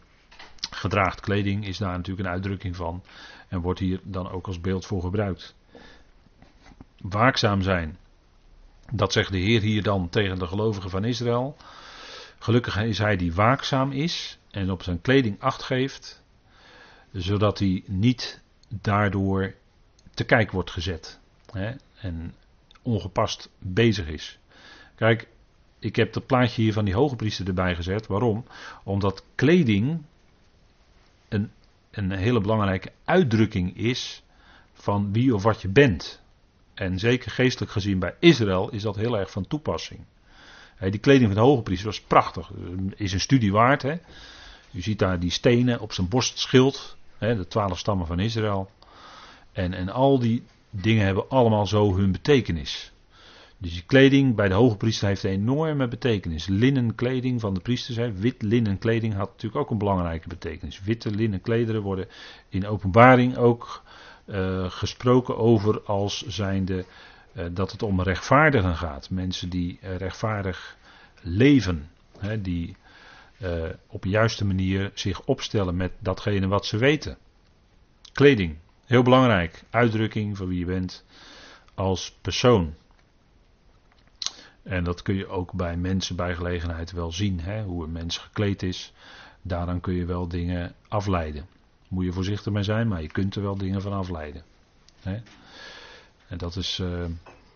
[0.71, 1.21] gedraagt.
[1.21, 3.03] Kleding is daar natuurlijk een uitdrukking van
[3.49, 5.55] en wordt hier dan ook als beeld voor gebruikt
[7.11, 7.99] waakzaam zijn.
[8.93, 11.57] Dat zegt de Heer hier dan tegen de gelovigen van Israël.
[12.39, 16.23] Gelukkig is hij die waakzaam is en op zijn kleding acht geeft,
[17.13, 19.55] zodat hij niet daardoor
[20.15, 22.35] te kijk wordt gezet hè, en
[22.83, 24.39] ongepast bezig is.
[24.95, 25.29] Kijk,
[25.79, 28.07] ik heb het plaatje hier van die hoge priester erbij gezet.
[28.07, 28.45] Waarom?
[28.85, 30.03] Omdat kleding
[31.29, 31.51] een,
[31.91, 34.23] een hele belangrijke uitdrukking is
[34.73, 36.23] van wie of wat je bent.
[36.75, 40.01] En zeker geestelijk gezien bij Israël is dat heel erg van toepassing.
[40.81, 42.51] die kleding van de hoge priester was prachtig.
[42.97, 43.83] Is een studie waard.
[43.83, 43.95] Hè?
[44.73, 46.97] U ziet daar die stenen op zijn borstschild.
[47.19, 48.71] De twaalf stammen van Israël.
[49.53, 52.93] En, en al die dingen hebben allemaal zo hun betekenis.
[53.59, 56.47] Dus die kleding bij de hoge priester heeft een enorme betekenis.
[56.47, 60.83] Linnen kleding van de priesters, hè, wit linnen kleding had natuurlijk ook een belangrijke betekenis.
[60.83, 62.09] Witte linnen klederen worden
[62.49, 63.83] in openbaring ook
[64.27, 66.85] uh, gesproken over als zijnde
[67.33, 69.11] uh, dat het om rechtvaardigen gaat.
[69.11, 70.77] Mensen die uh, rechtvaardig
[71.21, 72.77] leven, hè, die
[73.87, 77.19] op juiste manier zich opstellen met datgene wat ze weten.
[78.13, 81.05] Kleding, heel belangrijk, uitdrukking van wie je bent
[81.75, 82.75] als persoon.
[84.63, 88.19] En dat kun je ook bij mensen bij gelegenheid wel zien, hè, hoe een mens
[88.19, 88.93] gekleed is.
[89.43, 91.47] Daaraan kun je wel dingen afleiden
[91.95, 94.43] moet je voorzichtig mee zijn, maar je kunt er wel dingen van afleiden.
[96.29, 97.05] En dat is uh,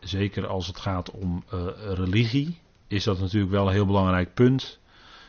[0.00, 4.78] zeker als het gaat om uh, religie, is dat natuurlijk wel een heel belangrijk punt.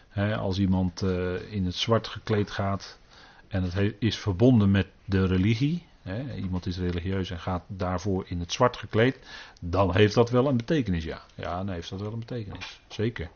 [0.09, 0.37] Hè?
[0.37, 2.99] Als iemand uh, in het zwart gekleed gaat
[3.47, 5.87] en het is verbonden met de religie,
[6.35, 9.19] iemand is religieus en gaat daarvoor in het zwart gekleed,
[9.61, 11.21] dan heeft dat wel een betekenis, ja.
[11.35, 13.29] Ja, dan heeft dat wel een betekenis, zeker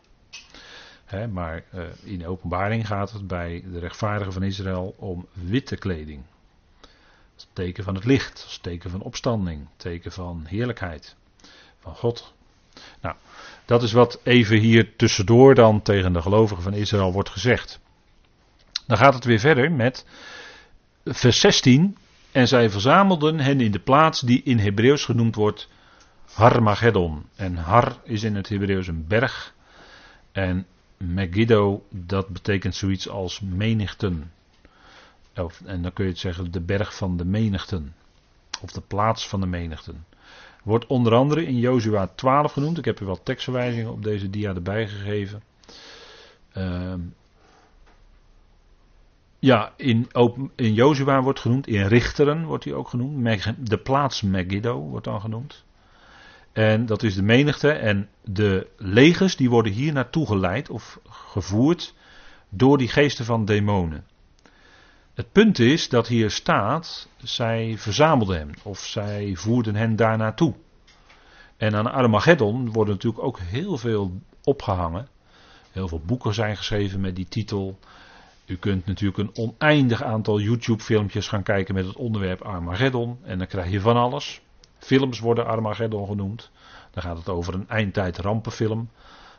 [1.32, 6.24] maar uh, in de openbaring gaat het bij de rechtvaardigen van Israël om witte kleding.
[7.36, 11.16] Als teken van het licht, als teken van opstanding, teken van heerlijkheid
[11.80, 12.34] van God.
[13.02, 13.16] Nou,
[13.66, 17.80] dat is wat even hier tussendoor dan tegen de gelovigen van Israël wordt gezegd.
[18.88, 20.06] Dan gaat het weer verder met
[21.06, 21.98] vers 16.
[22.32, 25.70] En zij verzamelden hen in de plaats die in Hebreeuws genoemd wordt
[26.34, 27.26] Harmageddon.
[27.36, 29.54] En Har is in het Hebreeuws een berg.
[30.32, 30.66] En
[30.98, 34.32] Megiddo, dat betekent zoiets als menigten.
[35.66, 37.96] En dan kun je het zeggen de berg van de menigten.
[38.62, 40.06] Of de plaats van de menigten.
[40.64, 42.78] Wordt onder andere in Jozua 12 genoemd.
[42.78, 45.44] Ik heb u wat tekstverwijzingen op deze dia erbij gegeven.
[46.58, 46.94] Uh,
[49.40, 50.08] ja, in,
[50.56, 51.68] in Jozua wordt genoemd.
[51.68, 53.70] In Richteren wordt hij ook genoemd.
[53.70, 55.64] De plaats Megiddo wordt dan genoemd.
[56.54, 57.72] En dat is de menigte.
[57.72, 61.94] En de legers die worden hier naartoe geleid of gevoerd
[62.50, 64.06] door die geesten van demonen.
[65.14, 70.54] Het punt is dat hier staat, zij verzamelden hem of zij voerden hen daar naartoe.
[71.58, 75.08] En aan Armageddon worden natuurlijk ook heel veel opgehangen.
[75.72, 77.80] Heel veel boeken zijn geschreven met die titel.
[78.46, 83.18] U kunt natuurlijk een oneindig aantal YouTube-filmpjes gaan kijken met het onderwerp Armageddon.
[83.24, 84.42] En dan krijg je van alles.
[84.84, 86.52] Films worden Armageddon genoemd.
[86.92, 88.90] Dan gaat het over een eindtijd rampenfilm.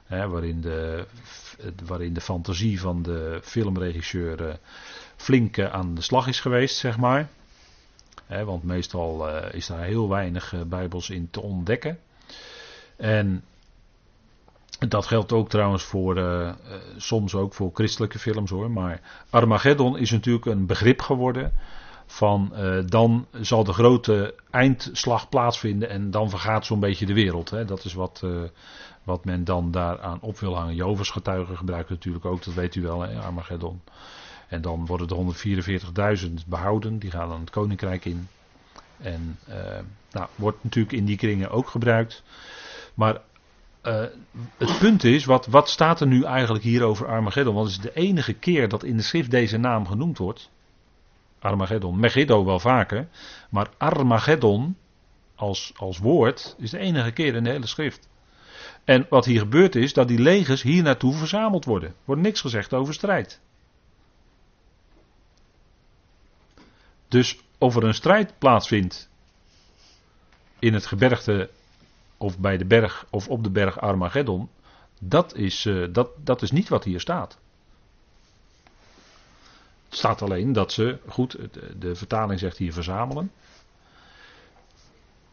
[0.04, 1.06] Hè, waarin, de,
[1.84, 4.54] waarin de fantasie van de filmregisseur uh,
[5.16, 7.28] flink aan de slag is geweest, zeg maar.
[8.26, 11.98] Hè, want meestal uh, is daar heel weinig bijbels in te ontdekken.
[12.96, 13.44] En
[14.88, 16.16] dat geldt ook trouwens voor,
[16.96, 18.70] soms ook voor christelijke films hoor.
[18.70, 21.52] Maar Armageddon is natuurlijk een begrip geworden
[22.06, 27.50] van uh, dan zal de grote eindslag plaatsvinden en dan vergaat zo'n beetje de wereld.
[27.50, 27.64] Hè.
[27.64, 28.42] Dat is wat, uh,
[29.02, 30.74] wat men dan daaraan op wil hangen.
[30.74, 33.80] Jovers getuigen gebruiken natuurlijk ook, dat weet u wel, Armageddon.
[34.48, 35.34] En dan worden de
[36.28, 38.28] 144.000 behouden, die gaan dan het koninkrijk in.
[38.96, 39.54] En uh,
[40.10, 42.22] nou, wordt natuurlijk in die kringen ook gebruikt.
[42.94, 43.20] Maar
[44.56, 47.54] het punt is, wat, wat staat er nu eigenlijk hier over Armageddon?
[47.54, 50.50] Want het is de enige keer dat in de schrift deze naam genoemd wordt.
[51.44, 52.00] Armageddon.
[52.00, 53.08] Megiddo wel vaker.
[53.50, 54.76] Maar Armageddon
[55.34, 58.08] als, als woord is de enige keer in de hele schrift.
[58.84, 61.88] En wat hier gebeurt is dat die legers hier naartoe verzameld worden.
[61.88, 63.40] Er wordt niks gezegd over strijd.
[67.08, 69.10] Dus of er een strijd plaatsvindt
[70.58, 71.50] in het gebergte
[72.16, 74.48] of bij de berg of op de berg Armageddon,
[75.00, 77.38] dat is, uh, dat, dat is niet wat hier staat.
[79.94, 81.38] Staat alleen dat ze, goed,
[81.78, 83.32] de vertaling zegt hier verzamelen.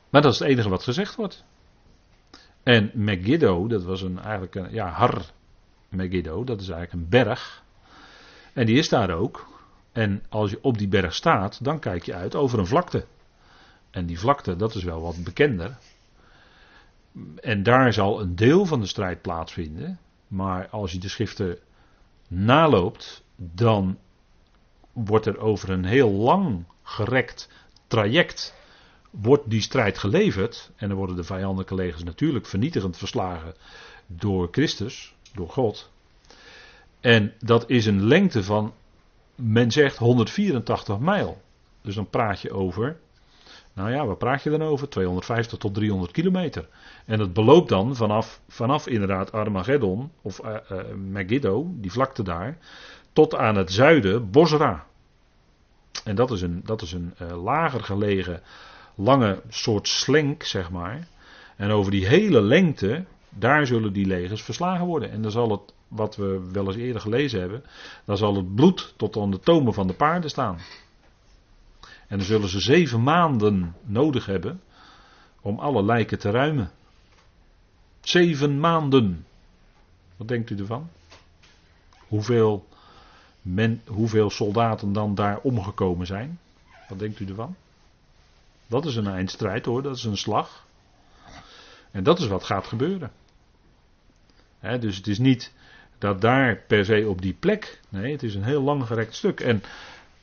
[0.10, 1.44] Maar dat is het enige wat gezegd wordt.
[2.64, 5.22] En Megiddo, dat was een, eigenlijk een, ja, Har
[5.90, 7.64] Megiddo, dat is eigenlijk een berg.
[8.54, 9.48] En die is daar ook.
[9.92, 13.06] En als je op die berg staat, dan kijk je uit over een vlakte.
[13.90, 15.78] En die vlakte, dat is wel wat bekender.
[17.36, 20.00] En daar zal een deel van de strijd plaatsvinden.
[20.28, 21.58] Maar als je de schriften
[22.28, 23.98] naloopt, dan
[24.94, 27.50] wordt er over een heel lang gerekt
[27.88, 28.60] traject
[29.12, 30.72] wordt die strijd geleverd.
[30.76, 33.54] En dan worden de vijandelijke legers natuurlijk vernietigend verslagen
[34.08, 35.92] door Christus, door God.
[37.00, 38.74] En dat is een lengte van,
[39.36, 41.42] men zegt 184 mijl.
[41.82, 42.98] Dus dan praat je over,
[43.74, 44.90] nou ja, waar praat je dan over?
[44.90, 46.68] 250 tot 300 kilometer.
[47.06, 50.58] En het beloopt dan vanaf, vanaf inderdaad Armageddon, of uh,
[50.96, 52.58] Megiddo, die vlakte daar,
[53.14, 54.86] tot aan het zuiden Bosra.
[56.04, 58.42] En dat is een, dat is een uh, lager gelegen,
[58.96, 61.08] lange soort slenk, zeg maar.
[61.56, 65.12] En over die hele lengte, daar zullen die legers verslagen worden.
[65.12, 67.64] En dan zal het, wat we wel eens eerder gelezen hebben,
[68.06, 70.58] dan zal het bloed tot aan de tomen van de paarden staan.
[72.08, 74.62] En dan zullen ze zeven maanden nodig hebben
[75.42, 76.72] om alle lijken te ruimen.
[78.02, 79.26] Zeven maanden.
[80.18, 80.90] Wat denkt u ervan?
[82.08, 82.66] Hoeveel
[83.42, 86.40] men, hoeveel soldaten dan daar omgekomen zijn.
[86.90, 87.56] Wat denkt u ervan?
[88.68, 90.66] Dat is een eindstrijd hoor, dat is een slag.
[91.92, 93.12] En dat is wat gaat gebeuren.
[94.80, 95.54] dus het is niet
[95.98, 97.80] dat daar per se op die plek.
[97.90, 99.40] Nee, het is een heel lang gerekt stuk.
[99.40, 99.64] En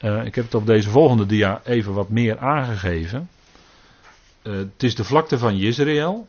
[0.01, 3.29] uh, ik heb het op deze volgende dia even wat meer aangegeven.
[4.43, 6.29] Uh, het is de vlakte van Israël.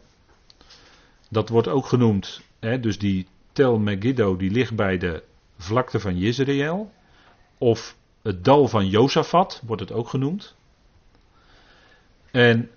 [1.29, 2.41] Dat wordt ook genoemd.
[2.59, 5.23] Dus die Tel Megiddo die ligt bij de
[5.59, 6.91] vlakte van Jezreel.
[7.57, 10.55] Of het dal van Jozafat wordt het ook genoemd.
[12.31, 12.69] En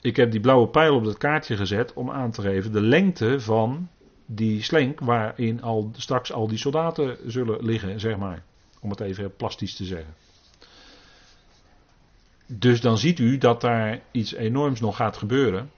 [0.00, 3.40] ik heb die blauwe pijl op dat kaartje gezet om aan te geven de lengte
[3.40, 3.88] van
[4.26, 8.42] die slenk waarin al, straks al die soldaten zullen liggen, zeg maar.
[8.80, 10.14] Om het even plastisch te zeggen.
[12.46, 15.70] Dus dan ziet u dat daar iets enorms nog gaat gebeuren.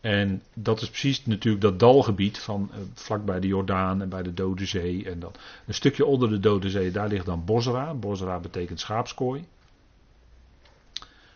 [0.00, 4.34] En dat is precies natuurlijk dat dalgebied van uh, vlakbij de Jordaan en bij de
[4.34, 5.10] Dode Zee.
[5.10, 5.32] En dan
[5.66, 7.94] een stukje onder de Dode Zee, daar ligt dan Bosra.
[7.94, 9.44] Bosra betekent schaapskooi.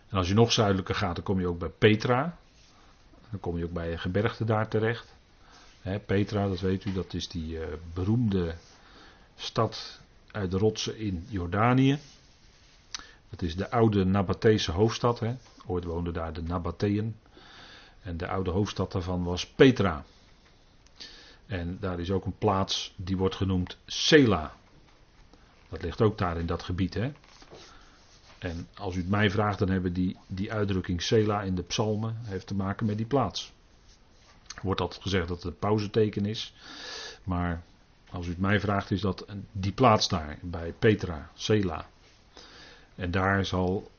[0.08, 2.36] En als je nog zuidelijker gaat, dan kom je ook bij Petra.
[3.30, 5.14] Dan kom je ook bij een gebergte daar terecht.
[6.06, 8.54] Petra, dat weet u, dat is die uh, beroemde
[9.36, 10.00] stad
[10.30, 11.98] uit de rotsen in Jordanië.
[13.30, 15.20] Dat is de oude Nabateese hoofdstad.
[15.20, 15.34] Hè.
[15.66, 17.14] Ooit woonden daar de Nabateën.
[18.04, 20.04] En de oude hoofdstad daarvan was Petra.
[21.46, 24.54] En daar is ook een plaats die wordt genoemd Sela.
[25.68, 26.94] Dat ligt ook daar in dat gebied.
[26.94, 27.12] Hè?
[28.38, 32.16] En als u het mij vraagt, dan hebben die, die uitdrukking Sela in de psalmen
[32.22, 33.52] heeft te maken met die plaats.
[34.62, 36.54] Wordt altijd gezegd dat het een pauzeteken is.
[37.22, 37.62] Maar
[38.10, 41.86] als u het mij vraagt, is dat die plaats daar bij Petra, Sela.
[42.94, 43.90] En daar zal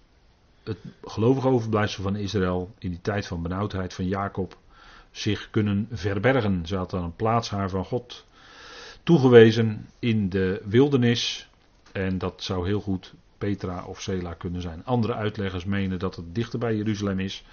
[0.65, 4.57] het gelovige overblijfsel van Israël in die tijd van benauwdheid van Jacob
[5.11, 6.65] zich kunnen verbergen.
[6.65, 8.25] Ze had dan een plaats haar van God
[9.03, 11.49] toegewezen in de wildernis.
[11.91, 14.85] En dat zou heel goed Petra of Sela kunnen zijn.
[14.85, 17.43] Andere uitleggers menen dat het dichter bij Jeruzalem is.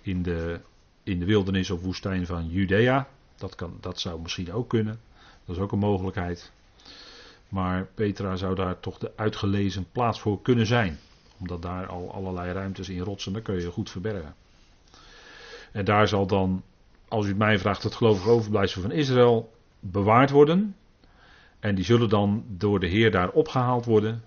[0.00, 0.60] In de,
[1.02, 3.08] in de wildernis of woestijn van Judea.
[3.36, 5.00] Dat, kan, dat zou misschien ook kunnen.
[5.44, 6.52] Dat is ook een mogelijkheid.
[7.48, 10.98] Maar Petra zou daar toch de uitgelezen plaats voor kunnen zijn.
[11.42, 14.34] Omdat daar al allerlei ruimtes in rotsen, daar kun je goed verbergen.
[15.72, 16.62] En daar zal dan,
[17.08, 20.76] als u mij vraagt, het gelovige overblijfsel van Israël bewaard worden.
[21.60, 24.22] En die zullen dan door de Heer daar opgehaald worden.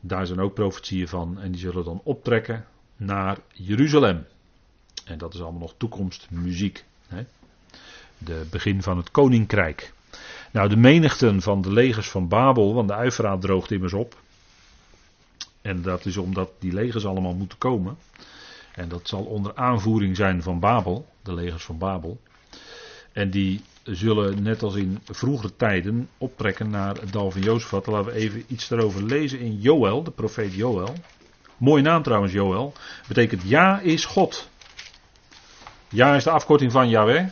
[0.00, 1.40] Daar zijn ook profetieën van.
[1.40, 4.26] En die zullen dan optrekken naar Jeruzalem.
[5.04, 6.84] En dat is allemaal nog toekomstmuziek.
[7.08, 7.24] Hè?
[8.18, 9.92] De begin van het koninkrijk.
[10.50, 14.16] Nou, de menigten van de legers van Babel, want de Uifraat droogt immers op.
[15.68, 17.98] En dat is omdat die legers allemaal moeten komen.
[18.74, 22.20] En dat zal onder aanvoering zijn van Babel, de legers van Babel.
[23.12, 27.86] En die zullen net als in vroegere tijden optrekken naar het dal van Jozefat.
[27.86, 30.94] Laten we even iets daarover lezen in Joël, de profeet Joël.
[31.56, 32.72] Mooie naam trouwens, Joël.
[33.08, 34.48] Betekent ja is God.
[35.88, 37.26] Ja is de afkorting van Yahweh.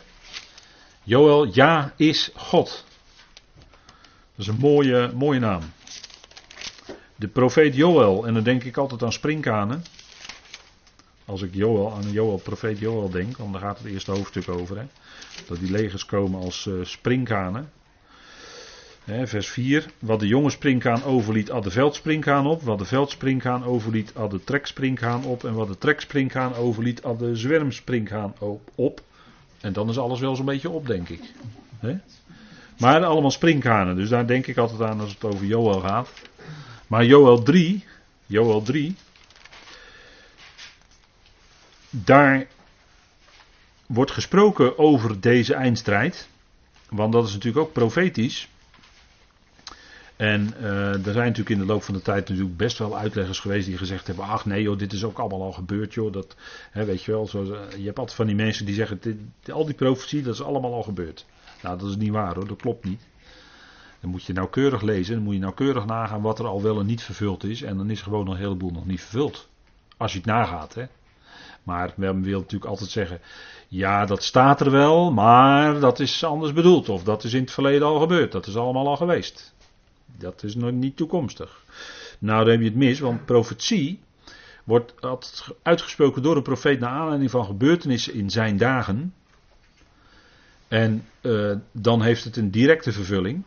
[1.03, 2.85] Joël, ja is God.
[4.35, 5.61] Dat is een mooie, mooie naam.
[7.19, 9.83] De profeet Joël, en dan denk ik altijd aan springkanen.
[11.25, 14.77] Als ik Joël, aan Joël, profeet Joël denk, want daar gaat het eerste hoofdstuk over.
[14.77, 14.85] Hè?
[15.47, 17.69] Dat die legers komen als uh, springkanen.
[19.03, 19.85] Hè, vers 4.
[19.99, 22.61] Wat de jonge springkaan overliet, had de veldspringkaan op.
[22.61, 25.43] Wat de veldspringkaan overliet, had de trekspringkaan op.
[25.43, 28.33] En wat de trekspringkaan overliet, had de zwermspringkaan
[28.75, 29.01] op.
[29.61, 31.21] En dan is alles wel zo'n beetje op, denk ik.
[31.79, 31.97] Hè?
[32.77, 36.09] Maar allemaal springkanen, dus daar denk ik altijd aan als het over Joel gaat.
[36.87, 37.83] Maar Joel 3,
[38.25, 38.95] Joel 3,
[41.89, 42.47] daar
[43.85, 46.29] wordt gesproken over deze eindstrijd.
[46.89, 48.49] Want dat is natuurlijk ook profetisch.
[50.15, 53.39] En uh, er zijn natuurlijk in de loop van de tijd natuurlijk best wel uitleggers
[53.39, 56.13] geweest die gezegd hebben: ach nee, joh, dit is ook allemaal al gebeurd, joh.
[56.13, 56.35] Dat,
[56.71, 57.43] hè, weet je wel, zo,
[57.77, 60.73] je hebt altijd van die mensen die zeggen: dit, al die profetie, dat is allemaal
[60.73, 61.25] al gebeurd.
[61.61, 63.01] Nou, dat is niet waar hoor, dat klopt niet.
[63.99, 66.85] Dan moet je nauwkeurig lezen, dan moet je nauwkeurig nagaan wat er al wel en
[66.85, 67.61] niet vervuld is.
[67.61, 69.49] En dan is gewoon een heleboel nog niet vervuld.
[69.97, 70.85] Als je het nagaat, hè.
[71.63, 73.21] Maar we willen natuurlijk altijd zeggen:
[73.67, 76.89] ja, dat staat er wel, maar dat is anders bedoeld.
[76.89, 78.31] Of dat is in het verleden al gebeurd.
[78.31, 79.53] Dat is allemaal al geweest.
[80.05, 81.63] Dat is nog niet toekomstig.
[82.19, 83.99] Nou, dan heb je het mis, want profetie
[84.63, 84.93] wordt
[85.61, 89.13] uitgesproken door een profeet naar aanleiding van gebeurtenissen in zijn dagen.
[90.67, 93.43] En uh, dan heeft het een directe vervulling.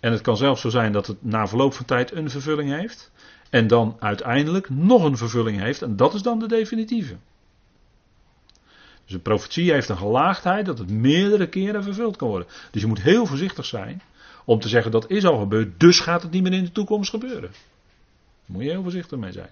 [0.00, 3.10] En het kan zelfs zo zijn dat het na verloop van tijd een vervulling heeft.
[3.50, 5.82] En dan uiteindelijk nog een vervulling heeft.
[5.82, 7.16] En dat is dan de definitieve.
[9.04, 12.48] Dus een profetie heeft een gelaagdheid dat het meerdere keren vervuld kan worden.
[12.70, 14.02] Dus je moet heel voorzichtig zijn
[14.44, 17.10] om te zeggen dat is al gebeurd, dus gaat het niet meer in de toekomst
[17.10, 17.50] gebeuren.
[17.50, 17.50] Daar
[18.46, 19.50] moet je heel voorzichtig mee zijn.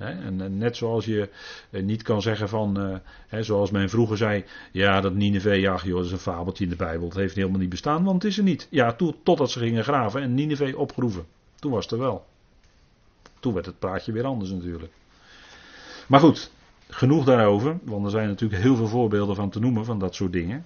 [0.00, 1.28] En, net zoals je
[1.70, 5.96] eh, niet kan zeggen van, uh, zoals men vroeger zei, ja dat Nineveh, ja joh,
[5.96, 8.38] dat is een fabeltje in de Bijbel, het heeft helemaal niet bestaan, want het is
[8.38, 8.66] er niet.
[8.70, 11.26] Ja, totdat ze gingen graven en Nineveh opgroeven.
[11.58, 12.24] Toen was het er wel.
[13.40, 14.92] Toen werd het praatje weer anders natuurlijk.
[16.06, 16.50] Maar goed,
[16.88, 20.32] genoeg daarover, want er zijn natuurlijk heel veel voorbeelden van te noemen van dat soort
[20.32, 20.64] dingen.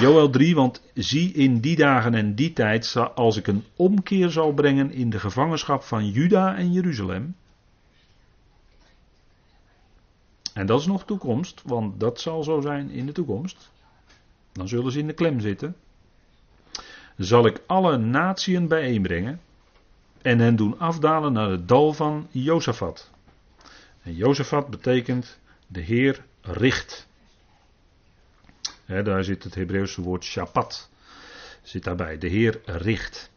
[0.00, 4.52] Joel 3, want zie in die dagen en die tijd, als ik een omkeer zal
[4.52, 7.36] brengen in de gevangenschap van Juda en Jeruzalem.
[10.52, 13.70] En dat is nog toekomst, want dat zal zo zijn in de toekomst.
[14.52, 15.76] Dan zullen ze in de klem zitten.
[17.16, 19.40] Zal ik alle natieën bijeenbrengen
[20.22, 23.10] en hen doen afdalen naar het dal van Jozefat.
[24.02, 27.08] En Jozefat betekent de Heer richt
[28.86, 30.90] daar zit het Hebreeuwse woord Shabbat.
[31.62, 32.18] Zit daarbij.
[32.18, 33.30] De Heer richt.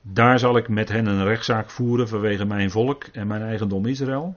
[0.00, 4.36] Daar zal ik met hen een rechtszaak voeren vanwege mijn volk en mijn eigendom Israël.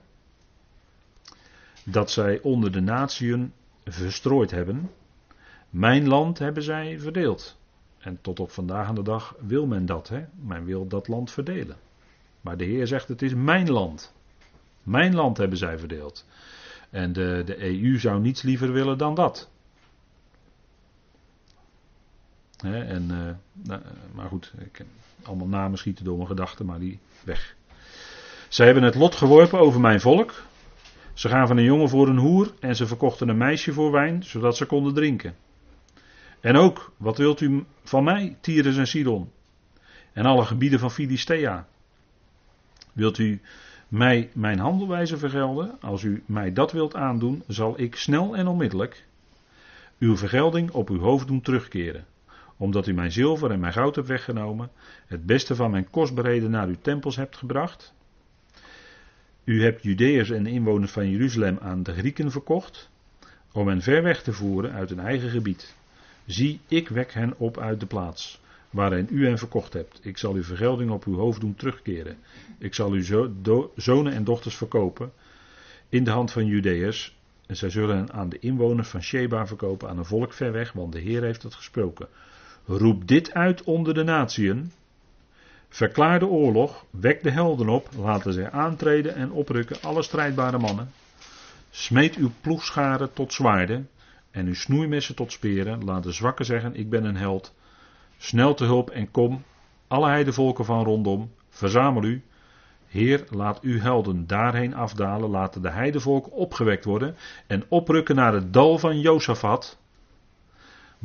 [1.83, 3.53] Dat zij onder de natieën
[3.85, 4.91] verstrooid hebben.
[5.69, 7.57] Mijn land hebben zij verdeeld.
[7.97, 10.09] En tot op vandaag aan de dag wil men dat.
[10.09, 10.25] Hè?
[10.35, 11.77] Men wil dat land verdelen.
[12.41, 14.13] Maar de Heer zegt: Het is mijn land.
[14.83, 16.25] Mijn land hebben zij verdeeld.
[16.89, 19.49] En de, de EU zou niets liever willen dan dat
[22.63, 23.81] en, uh, nou,
[24.13, 24.85] maar goed, ik,
[25.23, 27.55] allemaal namen schieten door mijn gedachten, maar die weg.
[28.47, 30.43] Zij hebben het lot geworpen over mijn volk.
[31.13, 34.57] Ze gaven een jongen voor een hoer en ze verkochten een meisje voor wijn, zodat
[34.57, 35.35] ze konden drinken.
[36.39, 39.31] En ook, wat wilt u van mij, Tyrus en Sidon?
[40.13, 41.67] En alle gebieden van Filistea.
[42.93, 43.41] Wilt u
[43.87, 45.77] mij mijn handelwijze vergelden?
[45.81, 49.05] Als u mij dat wilt aandoen, zal ik snel en onmiddellijk
[49.99, 52.05] uw vergelding op uw hoofd doen terugkeren.
[52.57, 54.71] Omdat u mijn zilver en mijn goud hebt weggenomen,
[55.07, 57.93] het beste van mijn kostbaarheden naar uw tempels hebt gebracht.
[59.43, 62.89] U hebt Judeërs en inwoners van Jeruzalem aan de Grieken verkocht,
[63.51, 65.75] om hen ver weg te voeren uit hun eigen gebied.
[66.25, 68.43] Zie, ik wek hen op uit de plaats
[68.75, 69.99] waarin u hen verkocht hebt.
[70.01, 72.17] Ik zal uw vergelding op uw hoofd doen terugkeren.
[72.57, 73.03] Ik zal uw
[73.75, 75.11] zonen en dochters verkopen
[75.89, 77.15] in de hand van Judeërs.
[77.45, 80.71] En zij zullen hen aan de inwoners van Sheba verkopen, aan een volk ver weg,
[80.71, 82.07] want de Heer heeft het gesproken.
[82.67, 84.71] Roep dit uit onder de natieën.
[85.69, 90.91] Verklaar de oorlog, wek de helden op, laten zij aantreden en oprukken, alle strijdbare mannen.
[91.69, 93.89] Smeet uw ploegscharen tot zwaarden
[94.31, 95.83] en uw snoeimessen tot speren.
[95.83, 97.53] Laat de zwakken zeggen: Ik ben een held.
[98.17, 99.43] Snel te hulp en kom,
[99.87, 102.23] alle heidevolken van rondom, verzamel u.
[102.87, 107.15] Heer, laat uw helden daarheen afdalen, laten de heidevolken opgewekt worden
[107.47, 109.77] en oprukken naar het dal van Jozefat.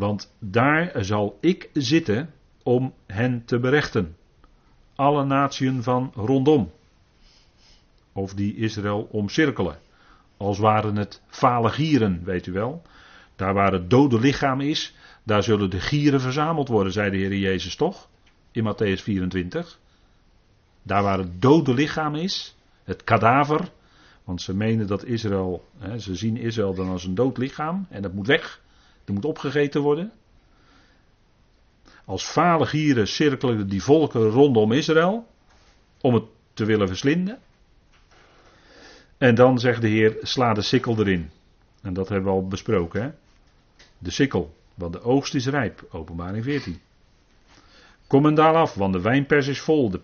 [0.01, 2.30] Want daar zal ik zitten
[2.62, 4.16] om hen te berechten.
[4.94, 6.70] Alle natieën van rondom.
[8.12, 9.78] Of die Israël omcirkelen.
[10.36, 12.82] Als waren het fale gieren, weet u wel.
[13.36, 17.36] Daar waar het dode lichaam is, daar zullen de gieren verzameld worden, zei de Heer
[17.36, 18.09] Jezus toch?
[18.51, 19.78] In Matthäus 24.
[20.82, 23.70] Daar waar het dode lichaam is, het kadaver.
[24.24, 28.03] Want ze menen dat Israël, hè, ze zien Israël dan als een dood lichaam en
[28.03, 28.61] dat moet weg.
[29.11, 30.13] Dat moet opgegeten worden.
[32.05, 35.27] Als gieren cirkelen die volken rondom Israël
[36.01, 37.39] om het te willen verslinden.
[39.19, 41.31] En dan zegt de Heer, sla de sikkel erin.
[41.83, 43.03] En dat hebben we al besproken.
[43.03, 43.11] Hè?
[43.99, 44.55] De sikkel.
[44.75, 45.87] Want de oogst is rijp.
[45.91, 46.81] Openbaring 14.
[48.07, 49.91] Kom en daal af, want de wijnpers is vol.
[49.91, 50.01] De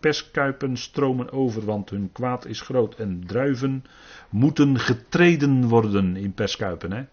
[0.00, 2.94] perskuipen stromen over, want hun kwaad is groot.
[2.94, 3.84] En druiven
[4.30, 6.92] moeten getreden worden in perskuipen.
[6.92, 7.04] Hè?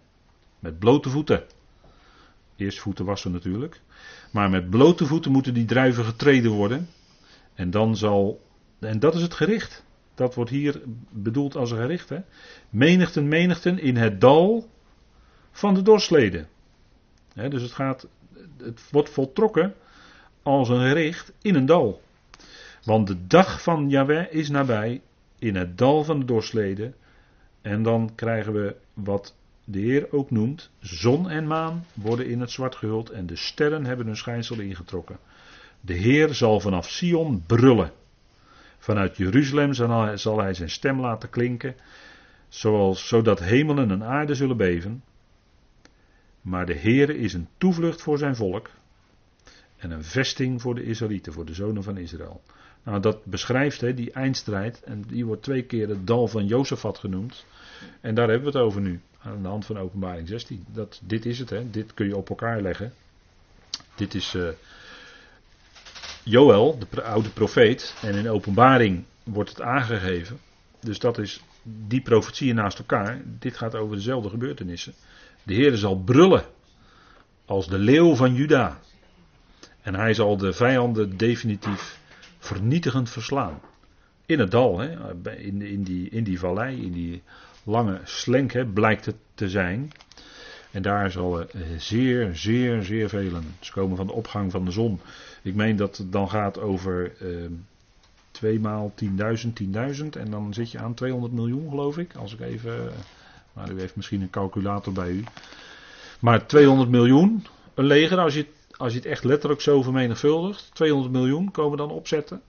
[0.64, 1.42] Met blote voeten.
[2.56, 3.80] Eerst voeten wassen natuurlijk.
[4.30, 6.88] Maar met blote voeten moeten die druiven getreden worden.
[7.54, 8.40] En dan zal.
[8.78, 9.84] En dat is het gericht.
[10.14, 12.08] Dat wordt hier bedoeld als een gericht.
[12.08, 12.18] Hè?
[12.70, 14.68] Menigten, menigten in het dal
[15.50, 16.48] van de dorsleden
[17.34, 18.08] dus het, gaat,
[18.58, 19.74] het wordt voltrokken
[20.42, 22.02] als een gericht in een dal.
[22.84, 25.02] Want de dag van Yahweh is nabij
[25.38, 26.94] in het dal van de dorsleden.
[27.62, 32.50] En dan krijgen we wat de Heer ook noemt: zon en maan worden in het
[32.50, 35.18] zwart gehuld en de sterren hebben hun schijnsel ingetrokken.
[35.80, 37.92] De Heer zal vanaf Sion brullen.
[38.78, 39.72] Vanuit Jeruzalem
[40.14, 41.74] zal hij zijn stem laten klinken,
[42.48, 45.02] zoals, zodat hemelen en aarde zullen beven.
[46.40, 48.70] Maar de Heere is een toevlucht voor zijn volk
[49.76, 52.42] en een vesting voor de Israëlieten, voor de zonen van Israël.
[52.82, 57.46] Nou, dat beschrijft die eindstrijd en die wordt twee keer het dal van Jozefat genoemd.
[58.00, 60.64] En daar hebben we het over nu, aan de hand van openbaring 16.
[60.72, 62.92] Dat, dit is het, hè, dit kun je op elkaar leggen.
[63.94, 64.48] Dit is uh,
[66.22, 70.38] Joël, de oude profeet, en in openbaring wordt het aangegeven.
[70.80, 73.20] Dus dat is die profetieën naast elkaar.
[73.24, 74.94] Dit gaat over dezelfde gebeurtenissen.
[75.42, 76.44] De Heer zal brullen
[77.44, 78.78] als de leeuw van Juda.
[79.82, 81.98] En hij zal de vijanden definitief
[82.38, 83.60] vernietigend verslaan.
[84.26, 87.22] In het dal, hè, in, in, die, in die vallei, in die
[87.64, 89.92] lange slenk hè, blijkt het te zijn.
[90.70, 91.48] En daar zal er
[91.78, 93.44] zeer, zeer, zeer velen.
[93.60, 95.00] Ze komen van de opgang van de zon.
[95.42, 97.46] Ik meen dat het dan gaat over uh,
[98.30, 99.08] twee maal 10.000,
[99.98, 100.08] 10.000.
[100.10, 102.14] En dan zit je aan 200 miljoen, geloof ik.
[102.14, 102.92] Als ik even
[103.54, 105.24] maar u heeft misschien een calculator bij u.
[106.20, 108.46] Maar 200 miljoen, een leger, als je,
[108.76, 112.40] als je het echt letterlijk zo vermenigvuldigt, 200 miljoen komen dan opzetten.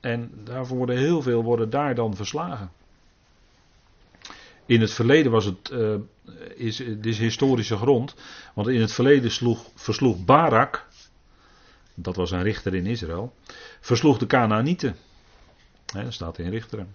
[0.00, 2.70] En daarvoor worden heel veel worden daar dan verslagen.
[4.68, 5.94] In het verleden was het, uh,
[6.54, 8.14] is, het is historische grond,
[8.54, 10.86] want in het verleden sloeg, versloeg Barak,
[11.94, 13.34] dat was een richter in Israël,
[13.80, 14.96] versloeg de Canaanieten.
[15.86, 16.94] dat staat in Richteren.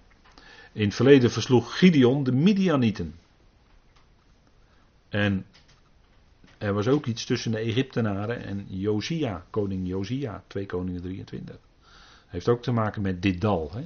[0.71, 3.15] In het verleden versloeg Gideon de Midianieten.
[5.09, 5.45] En
[6.57, 11.55] er was ook iets tussen de Egyptenaren en Josia, koning Josia, 2 koningen 23.
[12.28, 13.71] Heeft ook te maken met dit dal.
[13.74, 13.84] Hè?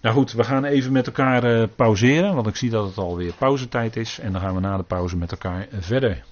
[0.00, 3.32] Nou goed, we gaan even met elkaar uh, pauzeren, want ik zie dat het alweer
[3.32, 4.18] pauzetijd is.
[4.18, 6.24] En dan gaan we na de pauze met elkaar verder.